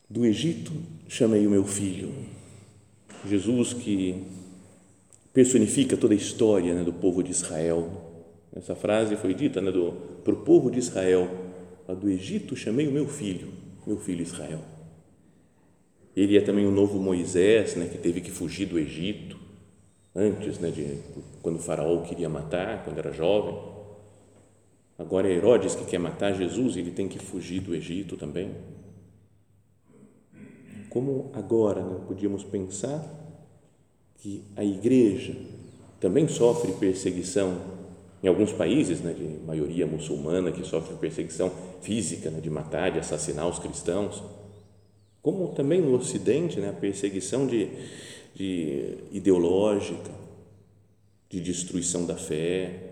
Do 0.10 0.26
Egito 0.26 0.72
chamei 1.08 1.48
o 1.48 1.50
meu 1.50 1.66
filho. 1.66 2.14
Jesus 3.28 3.74
que 3.74 4.24
personifica 5.34 5.98
toda 5.98 6.14
a 6.14 6.18
história 6.18 6.74
né, 6.74 6.84
do 6.84 6.94
povo 6.94 7.24
de 7.24 7.32
Israel. 7.32 7.90
Essa 8.56 8.76
frase 8.76 9.16
foi 9.16 9.34
dita 9.34 9.60
né, 9.62 9.72
para 10.24 10.34
o 10.34 10.38
povo 10.38 10.70
de 10.70 10.80
Israel 10.80 11.30
do 11.94 12.10
Egito 12.10 12.56
chamei 12.56 12.88
o 12.88 12.92
meu 12.92 13.08
filho, 13.08 13.50
meu 13.86 13.98
filho 13.98 14.22
Israel. 14.22 14.62
Ele 16.16 16.38
é 16.38 16.42
também 16.42 16.66
o 16.66 16.72
novo 16.72 16.98
Moisés, 16.98 17.76
né, 17.76 17.88
que 17.92 17.98
teve 17.98 18.22
que 18.22 18.32
fugir 18.32 18.68
do 18.68 18.80
Egito 18.80 19.38
antes, 20.16 20.60
né, 20.60 20.72
de 20.72 21.00
quando 21.42 21.58
o 21.58 21.60
faraó 21.60 22.02
queria 22.02 22.30
matar, 22.30 22.84
quando 22.86 22.98
era 22.98 23.12
jovem. 23.12 23.56
Agora 24.98 25.28
é 25.28 25.34
Herodes 25.34 25.76
que 25.76 25.84
quer 25.84 26.00
matar 26.00 26.34
Jesus, 26.34 26.78
ele 26.78 26.92
tem 26.92 27.08
que 27.08 27.20
fugir 27.20 27.60
do 27.60 27.76
Egito 27.76 28.16
também. 28.16 28.52
Como 30.96 31.30
agora 31.34 31.84
né, 31.84 32.00
podíamos 32.08 32.46
pensar 32.46 33.06
que 34.16 34.46
a 34.56 34.64
igreja 34.64 35.36
também 36.00 36.26
sofre 36.26 36.72
perseguição 36.72 37.58
em 38.24 38.30
alguns 38.30 38.54
países, 38.54 39.02
né, 39.02 39.12
de 39.12 39.46
maioria 39.46 39.86
muçulmana, 39.86 40.54
que 40.54 40.66
sofre 40.66 40.96
perseguição 40.96 41.52
física, 41.82 42.32
né, 42.32 42.40
de 42.40 42.50
matar, 42.50 42.92
de 42.94 43.00
assassinar 43.00 43.46
os 43.46 43.60
cristãos, 43.60 44.24
como 45.22 45.50
também 45.50 45.82
no 45.82 45.94
Ocidente, 45.98 46.62
né, 46.62 46.70
a 46.70 46.72
perseguição 46.74 47.46
de, 47.46 47.68
de 48.34 48.96
ideológica, 49.12 50.12
de 51.30 51.42
destruição 51.42 52.06
da 52.06 52.16
fé, 52.16 52.92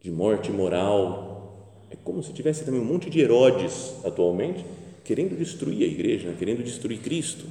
de 0.00 0.10
morte 0.10 0.50
moral. 0.50 1.78
É 1.92 1.96
como 2.02 2.24
se 2.24 2.32
tivesse 2.32 2.64
também 2.64 2.80
um 2.80 2.84
monte 2.84 3.08
de 3.08 3.20
Herodes 3.20 3.94
atualmente 4.04 4.64
querendo 5.10 5.36
destruir 5.36 5.82
a 5.82 5.88
igreja, 5.88 6.30
né, 6.30 6.36
querendo 6.38 6.62
destruir 6.62 7.00
Cristo. 7.00 7.44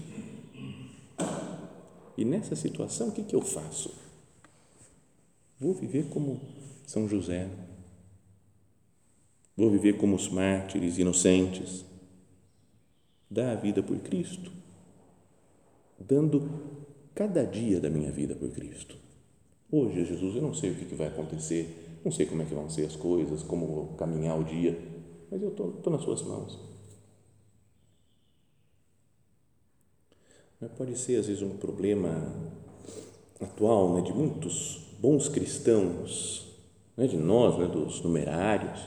E 2.17 2.23
nessa 2.23 2.55
situação, 2.55 3.09
o 3.09 3.11
que, 3.11 3.21
que 3.21 3.35
eu 3.35 3.41
faço? 3.41 3.93
Vou 5.59 5.73
viver 5.73 6.05
como 6.05 6.39
são 6.87 7.05
José. 7.05 7.49
Vou 9.57 9.69
viver 9.69 9.97
como 9.97 10.15
os 10.15 10.29
mártires 10.29 10.97
inocentes. 10.97 11.83
Dar 13.29 13.51
a 13.51 13.55
vida 13.55 13.83
por 13.83 13.99
Cristo, 13.99 14.53
dando 15.99 16.49
cada 17.13 17.43
dia 17.43 17.81
da 17.81 17.89
minha 17.89 18.09
vida 18.09 18.35
por 18.35 18.49
Cristo. 18.51 18.95
Hoje, 19.69 20.05
Jesus, 20.05 20.33
eu 20.33 20.41
não 20.41 20.53
sei 20.53 20.71
o 20.71 20.75
que 20.75 20.95
vai 20.95 21.07
acontecer, 21.07 21.99
não 22.05 22.11
sei 22.11 22.25
como 22.25 22.41
é 22.41 22.45
que 22.45 22.55
vão 22.55 22.69
ser 22.69 22.85
as 22.85 22.95
coisas, 22.95 23.43
como 23.43 23.67
vou 23.67 23.87
caminhar 23.97 24.39
o 24.39 24.45
dia, 24.45 24.79
mas 25.29 25.41
eu 25.41 25.49
estou 25.49 25.91
nas 25.91 26.01
suas 26.01 26.21
mãos. 26.21 26.78
Pode 30.77 30.97
ser, 30.97 31.15
às 31.15 31.27
vezes, 31.27 31.41
um 31.41 31.51
problema 31.51 32.33
atual 33.39 33.93
né, 33.93 34.01
de 34.01 34.11
muitos 34.11 34.89
bons 34.99 35.29
cristãos 35.29 36.49
né, 36.97 37.07
de 37.07 37.15
nós, 37.15 37.57
né, 37.57 37.65
dos 37.65 38.01
numerários, 38.01 38.81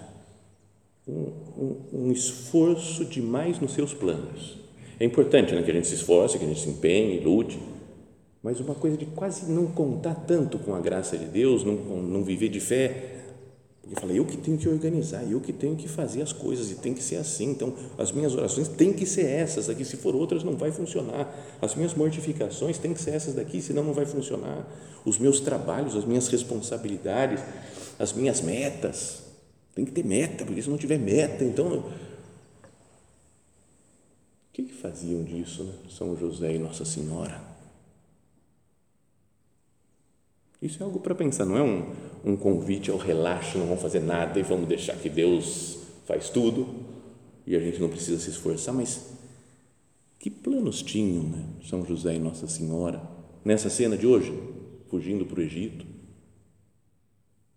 um, 1.09 1.33
um, 1.57 1.77
um, 1.95 2.13
esforço 2.13 3.07
demais 3.07 3.59
nos 3.59 3.73
seus 3.73 3.95
planos. 3.95 4.59
É 5.01 5.05
importante 5.07 5.55
né, 5.55 5.63
que 5.63 5.71
a 5.71 5.75
gente 5.75 5.87
se 5.87 5.95
esforce, 5.95 6.39
que 6.39 6.45
a 6.45 6.49
gente 6.49 6.61
se 6.61 6.69
empenhe, 6.69 7.21
lute, 7.21 7.59
mas 8.43 8.61
uma 8.61 8.75
coisa 8.75 8.99
de 8.99 9.07
quase 9.07 9.51
não 9.51 9.67
contar 9.67 10.15
tanto 10.27 10.59
com 10.59 10.75
a 10.75 10.81
graça 10.81 11.17
de 11.17 11.25
Deus, 11.25 11.65
não, 11.65 11.75
não 11.75 12.23
viver 12.23 12.51
de 12.51 12.61
fé 12.61 13.22
Porque 13.83 14.01
fala, 14.01 14.13
eu 14.13 14.25
que 14.25 14.37
tenho 14.37 14.57
que 14.57 14.69
organizar, 14.69 15.29
eu 15.29 15.41
que 15.41 15.53
tenho 15.53 15.75
que 15.75 15.89
fazer 15.89 16.23
as 16.23 16.33
coisas 16.33 16.71
e 16.71 16.77
tem 16.77 16.95
que 16.95 17.03
ser 17.03 17.17
assim. 17.17 17.51
Então, 17.51 17.75
as 17.99 18.13
minhas 18.13 18.33
orações 18.35 18.69
têm 18.69 18.93
que 18.93 19.05
ser 19.05 19.27
essas 19.27 19.67
daqui, 19.67 19.85
se 19.85 19.97
for 19.97 20.15
outras 20.15 20.45
não 20.45 20.57
vai 20.57 20.71
funcionar. 20.71 21.29
As 21.61 21.75
minhas 21.75 21.93
mortificações 21.93 22.79
têm 22.79 22.95
que 22.95 23.03
ser 23.03 23.11
essas 23.11 23.35
daqui, 23.35 23.61
senão 23.61 23.83
não 23.83 23.93
vai 23.93 24.07
funcionar. 24.07 24.67
Os 25.05 25.19
meus 25.19 25.41
trabalhos, 25.41 25.97
as 25.97 26.05
minhas 26.05 26.29
responsabilidades, 26.29 27.43
as 27.99 28.13
minhas 28.13 28.41
metas, 28.41 29.23
tem 29.75 29.85
que 29.85 29.91
ter 29.91 30.05
meta, 30.05 30.45
porque 30.45 30.63
se 30.63 30.71
não 30.71 30.79
tiver 30.79 30.99
meta, 30.99 31.45
então 31.45 31.79
o 31.79 31.93
que, 34.53 34.63
que 34.63 34.75
faziam 34.75 35.25
disso, 35.25 35.65
né? 35.65 35.73
São 35.91 36.17
José 36.17 36.55
e 36.55 36.59
Nossa 36.59 36.85
Senhora? 36.85 37.52
Isso 40.63 40.81
é 40.81 40.87
algo 40.87 41.01
para 41.01 41.13
pensar, 41.13 41.45
não 41.45 41.57
é 41.57 41.63
um, 41.63 41.93
um 42.25 42.37
convite 42.37 42.89
ao 42.89 42.97
relaxo, 42.97 43.59
não 43.59 43.67
vamos 43.67 43.83
fazer 43.83 43.99
nada 43.99 44.39
e 44.39 44.45
vamos 44.45 44.69
deixar 44.69 44.97
que 44.97 45.09
Deus 45.09 45.81
faz 46.07 46.31
tudo 46.31 46.69
e 47.45 47.57
a 47.57 47.59
gente 47.59 47.81
não 47.81 47.89
precisa 47.89 48.21
se 48.21 48.31
esforçar, 48.31 48.73
mas 48.73 49.13
que 50.21 50.31
planos 50.31 50.81
tinham 50.81 51.25
né? 51.25 51.45
São 51.69 51.85
José 51.85 52.15
e 52.15 52.19
Nossa 52.21 52.47
Senhora 52.47 53.03
nessa 53.45 53.69
cena 53.69 53.97
de 53.97 54.07
hoje, 54.07 54.33
fugindo 54.89 55.27
para 55.27 55.41
o 55.41 55.43
Egito? 55.43 55.85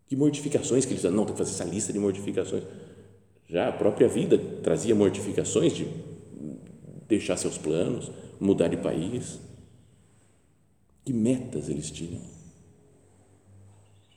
Que 0.08 0.16
mortificações 0.16 0.84
que 0.84 0.94
eles 0.94 1.04
não, 1.04 1.26
tem 1.26 1.34
que 1.34 1.38
fazer 1.38 1.52
essa 1.52 1.64
lista 1.64 1.94
de 1.94 2.00
mortificações. 2.00 2.64
Já 3.48 3.70
a 3.70 3.72
própria 3.72 4.08
vida 4.08 4.36
trazia 4.64 4.96
mortificações 4.96 5.74
de 5.74 5.88
deixar 7.08 7.38
seus 7.38 7.56
planos, 7.56 8.12
mudar 8.40 8.68
de 8.68 8.78
país. 8.78 9.40
Que 11.04 11.14
metas 11.14 11.70
eles 11.70 11.92
tinham? 11.92 12.35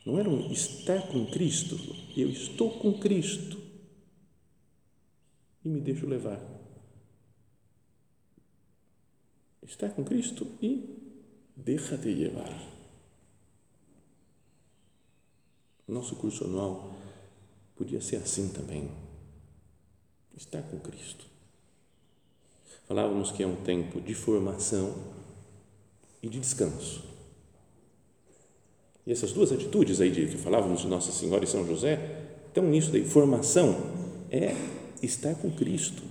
Não 0.09 0.19
era 0.19 0.31
um 0.31 0.51
estar 0.51 1.07
com 1.09 1.27
Cristo. 1.27 1.77
Eu 2.17 2.31
estou 2.31 2.79
com 2.79 2.99
Cristo 2.99 3.61
e 5.63 5.69
me 5.69 5.83
deixo 5.83 6.07
levar. 6.07 6.41
Estar 9.63 9.91
com 9.91 10.03
Cristo 10.03 10.47
e 10.63 11.21
deixa-te 11.55 12.09
levar. 12.09 12.51
Nosso 15.87 16.17
curso 16.17 16.45
anual 16.45 16.97
podia 17.77 18.01
ser 18.01 18.17
assim 18.17 18.49
também. 18.49 18.91
Estar 20.35 20.63
com 20.63 20.81
Cristo. 20.81 21.27
Falávamos 22.87 23.31
que 23.31 23.43
é 23.43 23.47
um 23.47 23.63
tempo 23.63 24.01
de 24.01 24.15
formação 24.15 24.95
e 26.23 26.31
de 26.31 26.41
descanso. 26.41 27.18
E 29.09 29.13
essas 29.13 29.33
duas 29.33 29.51
atitudes 29.51 30.03
aí 30.03 30.11
de 30.11 30.27
que 30.27 30.37
falávamos 30.37 30.83
de 30.83 30.87
Nossa 30.87 31.11
Senhora 31.11 31.43
e 31.43 31.47
São 31.47 31.67
José, 31.67 31.99
estão 32.47 32.63
nisso 32.65 32.93
daí. 32.93 33.03
Formação 33.07 33.75
é 34.31 34.55
estar 35.03 35.35
com 35.37 35.51
Cristo, 35.51 36.03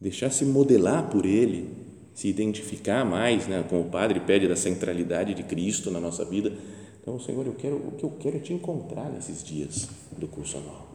deixar 0.00 0.30
se 0.30 0.44
modelar 0.44 1.08
por 1.08 1.24
Ele, 1.24 1.70
se 2.12 2.26
identificar 2.26 3.04
mais, 3.04 3.46
né, 3.46 3.64
como 3.70 3.82
o 3.82 3.88
Padre 3.88 4.18
pede 4.18 4.48
da 4.48 4.56
centralidade 4.56 5.32
de 5.32 5.44
Cristo 5.44 5.92
na 5.92 6.00
nossa 6.00 6.24
vida. 6.24 6.52
Então, 7.00 7.20
Senhor, 7.20 7.46
eu 7.46 7.54
quero, 7.54 7.76
o 7.76 7.92
que 7.92 8.02
eu 8.02 8.10
quero 8.18 8.38
é 8.38 8.40
te 8.40 8.52
encontrar 8.52 9.08
nesses 9.08 9.44
dias 9.44 9.88
do 10.18 10.26
curso 10.26 10.56
anual. 10.56 10.88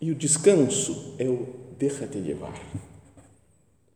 E 0.00 0.10
o 0.10 0.14
descanso 0.14 1.16
é 1.18 1.28
o 1.28 1.46
deixa-te 1.78 2.16
levar 2.16 2.58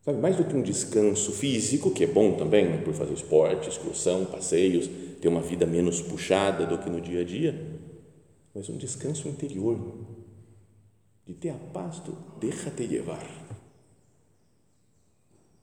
Sabe, 0.03 0.19
mais 0.19 0.37
do 0.37 0.45
que 0.45 0.57
um 0.57 0.63
descanso 0.63 1.31
físico, 1.31 1.93
que 1.93 2.03
é 2.03 2.09
bom 2.09 2.37
também, 2.37 2.69
né, 2.69 2.79
por 2.79 2.93
fazer 2.93 3.15
esporte, 3.15 3.69
excursão, 3.69 4.25
passeios, 4.25 4.89
ter 5.21 5.29
uma 5.29 5.41
vida 5.41 5.65
menos 5.65 6.03
puxada 6.03 6.67
do 6.67 6.77
que 6.77 6.91
no 6.91 7.01
dia 7.01 7.21
a 7.21 7.25
dia, 7.25 7.81
mas 8.53 8.69
um 8.69 8.77
descanso 8.77 9.29
interior, 9.29 9.79
de 11.25 11.35
ter 11.35 11.51
a 11.51 11.55
paz 11.55 12.01
do 12.01 12.17
deixa-te 12.41 12.85
levar. 12.85 13.25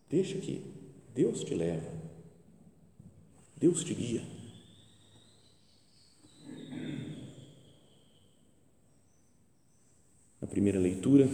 Deixa 0.10 0.38
que 0.38 0.64
Deus 1.14 1.44
te 1.44 1.54
leva, 1.54 1.92
Deus 3.58 3.84
te 3.84 3.94
guia. 3.94 4.24
Na 10.42 10.48
primeira 10.48 10.80
leitura, 10.80 11.28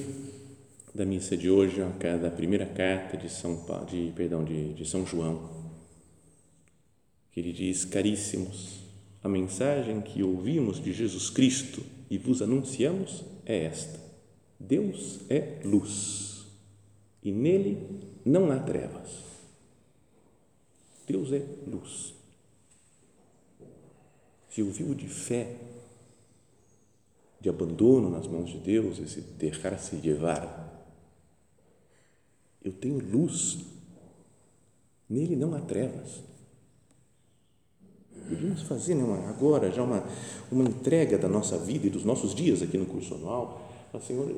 da 0.95 1.05
missa 1.05 1.36
de 1.36 1.49
hoje, 1.49 1.81
da 2.21 2.31
primeira 2.31 2.65
carta 2.65 3.17
de 3.17 3.29
São, 3.29 3.65
de, 3.86 4.13
perdão, 4.15 4.45
de, 4.45 4.73
de 4.73 4.86
São 4.86 5.05
João, 5.05 5.49
que 7.31 7.41
ele 7.41 7.51
diz: 7.51 7.84
Caríssimos, 7.84 8.79
a 9.21 9.27
mensagem 9.27 9.99
que 10.01 10.23
ouvimos 10.23 10.81
de 10.81 10.93
Jesus 10.93 11.29
Cristo 11.29 11.84
e 12.10 12.17
vos 12.17 12.41
anunciamos 12.41 13.25
é 13.45 13.65
esta: 13.65 13.99
Deus 14.58 15.19
é 15.29 15.60
luz 15.65 16.45
e 17.21 17.29
nele 17.29 17.86
não 18.23 18.49
há 18.49 18.58
trevas. 18.58 19.25
Deus 21.05 21.34
é 21.34 21.45
luz. 21.67 22.13
Se 24.49 24.62
eu 24.62 24.71
vivo 24.71 24.95
de 24.95 25.10
fé, 25.10 25.58
de 27.41 27.49
abandono 27.49 28.10
nas 28.10 28.27
mãos 28.27 28.49
de 28.49 28.60
Deus, 28.60 28.97
esse 28.97 29.19
deixar-se 29.19 29.97
levar, 29.97 30.74
eu 32.65 32.73
tenho 32.73 32.99
luz, 32.99 33.60
nele 35.08 35.36
não 35.36 35.54
há 35.54 35.60
trevas. 35.62 36.23
Podíamos 38.28 38.63
fazer 38.63 38.95
né, 38.95 39.04
uma, 39.04 39.30
agora 39.30 39.71
já 39.71 39.84
uma, 39.84 40.04
uma 40.51 40.63
entrega 40.63 41.15
da 41.15 41.30
nossa 41.30 41.60
vida 41.60 41.86
e 41.86 41.91
dos 41.91 42.04
nossos 42.04 42.34
dias 42.34 42.63
aqui 42.63 42.75
no 42.75 42.88
curso 42.88 43.13
anual. 43.13 43.62
Senhor, 44.06 44.30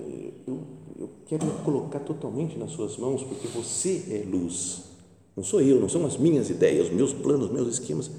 eu, 0.45 0.63
eu 0.99 1.09
quero 1.25 1.45
me 1.45 1.63
colocar 1.63 1.99
totalmente 2.01 2.59
nas 2.59 2.71
Suas 2.71 2.95
mãos, 2.97 3.23
porque 3.23 3.47
você 3.47 4.03
é 4.11 4.29
luz. 4.29 4.83
Não 5.35 5.43
sou 5.43 5.61
eu, 5.61 5.79
não 5.79 5.89
são 5.89 6.05
as 6.05 6.17
minhas 6.17 6.49
ideias, 6.49 6.87
os 6.87 6.93
meus 6.93 7.13
planos, 7.13 7.47
os 7.47 7.51
meus 7.51 7.67
esquemas. 7.69 8.11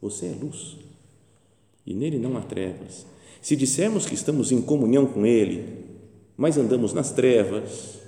Você 0.00 0.26
é 0.26 0.34
luz. 0.40 0.78
E 1.86 1.94
nele 1.94 2.18
não 2.18 2.36
há 2.36 2.40
trevas. 2.40 3.06
Se 3.42 3.54
dissermos 3.54 4.06
que 4.06 4.14
estamos 4.14 4.50
em 4.50 4.62
comunhão 4.62 5.06
com 5.06 5.24
Ele, 5.24 5.84
mas 6.36 6.56
andamos 6.56 6.92
nas 6.92 7.12
trevas, 7.12 8.00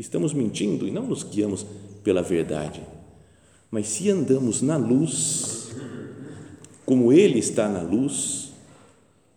estamos 0.00 0.32
mentindo 0.32 0.86
e 0.86 0.90
não 0.90 1.06
nos 1.06 1.22
guiamos 1.22 1.66
pela 2.02 2.22
verdade. 2.22 2.80
Mas 3.70 3.88
se 3.88 4.08
andamos 4.10 4.62
na 4.62 4.76
luz, 4.76 5.70
como 6.86 7.12
Ele 7.12 7.38
está 7.38 7.68
na 7.68 7.82
luz, 7.82 8.52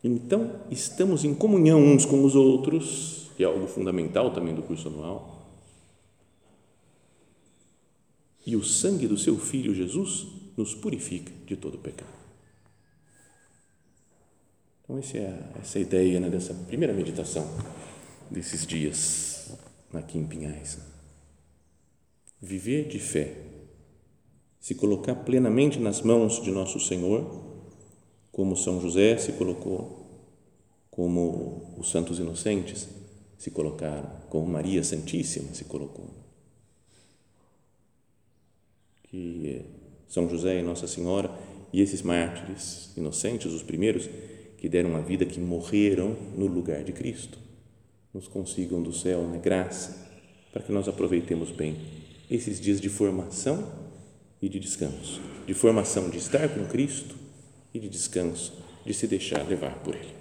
então 0.04 0.56
estamos 0.70 1.26
em 1.26 1.34
comunhão 1.34 1.84
uns 1.84 2.06
com 2.06 2.24
os 2.24 2.36
outros, 2.36 3.30
que 3.36 3.44
é 3.44 3.46
algo 3.46 3.68
fundamental 3.68 4.32
também 4.32 4.56
do 4.56 4.62
curso 4.62 4.88
anual. 4.88 5.40
E 8.46 8.56
o 8.56 8.64
sangue 8.64 9.08
do 9.08 9.18
seu 9.18 9.38
Filho 9.38 9.76
Jesus 9.76 10.28
nos 10.58 10.74
purifica 10.74 11.32
de 11.46 11.56
todo 11.56 11.78
pecado. 11.78 12.10
Então, 14.84 14.98
essa 14.98 15.18
é 15.18 15.40
essa 15.60 15.78
é 15.78 15.80
a 15.80 15.84
ideia 15.84 16.20
né, 16.20 16.30
dessa 16.30 16.54
primeira 16.54 16.94
meditação 16.94 17.48
desses 18.30 18.66
dias 18.66 19.41
aqui 20.00 20.18
em 20.18 20.26
Pinhais. 20.26 20.80
Viver 22.42 22.88
de 22.88 23.00
fé, 23.00 23.36
se 24.60 24.76
colocar 24.76 25.16
plenamente 25.16 25.80
nas 25.80 26.02
mãos 26.02 26.42
de 26.42 26.52
nosso 26.52 26.80
Senhor, 26.80 27.70
como 28.32 28.56
São 28.56 28.80
José 28.82 29.18
se 29.18 29.34
colocou, 29.34 30.06
como 30.90 31.76
os 31.78 31.92
santos 31.92 32.20
inocentes 32.20 32.88
se 33.38 33.52
colocaram, 33.52 34.10
como 34.30 34.48
Maria 34.48 34.84
Santíssima 34.84 35.54
se 35.54 35.66
colocou. 35.66 36.10
Que 39.04 39.66
São 40.08 40.30
José 40.30 40.60
e 40.60 40.64
Nossa 40.64 40.88
Senhora 40.88 41.30
e 41.74 41.82
esses 41.82 42.02
mártires 42.02 42.92
inocentes, 42.96 43.52
os 43.52 43.64
primeiros 43.64 44.10
que 44.58 44.70
deram 44.70 44.96
a 44.96 45.02
vida, 45.02 45.26
que 45.26 45.40
morreram 45.40 46.16
no 46.36 46.48
lugar 46.48 46.84
de 46.84 46.92
Cristo 46.94 47.51
nos 48.14 48.28
consigam 48.28 48.82
do 48.82 48.94
céu 48.94 49.22
né, 49.24 49.40
graça 49.40 50.10
para 50.52 50.62
que 50.62 50.72
nós 50.72 50.88
aproveitemos 50.88 51.52
bem 51.52 51.78
esses 52.30 52.60
dias 52.60 52.80
de 52.80 52.90
formação 52.90 53.72
e 54.42 54.50
de 54.50 54.60
descanso, 54.60 55.22
de 55.46 55.54
formação 55.54 56.10
de 56.10 56.18
estar 56.18 56.48
com 56.50 56.66
Cristo 56.66 57.16
e 57.74 57.80
de 57.80 57.88
descanso 57.88 58.54
de 58.86 58.94
se 58.94 59.08
deixar 59.08 59.48
levar 59.48 59.76
por 59.80 59.96
Ele. 59.96 60.21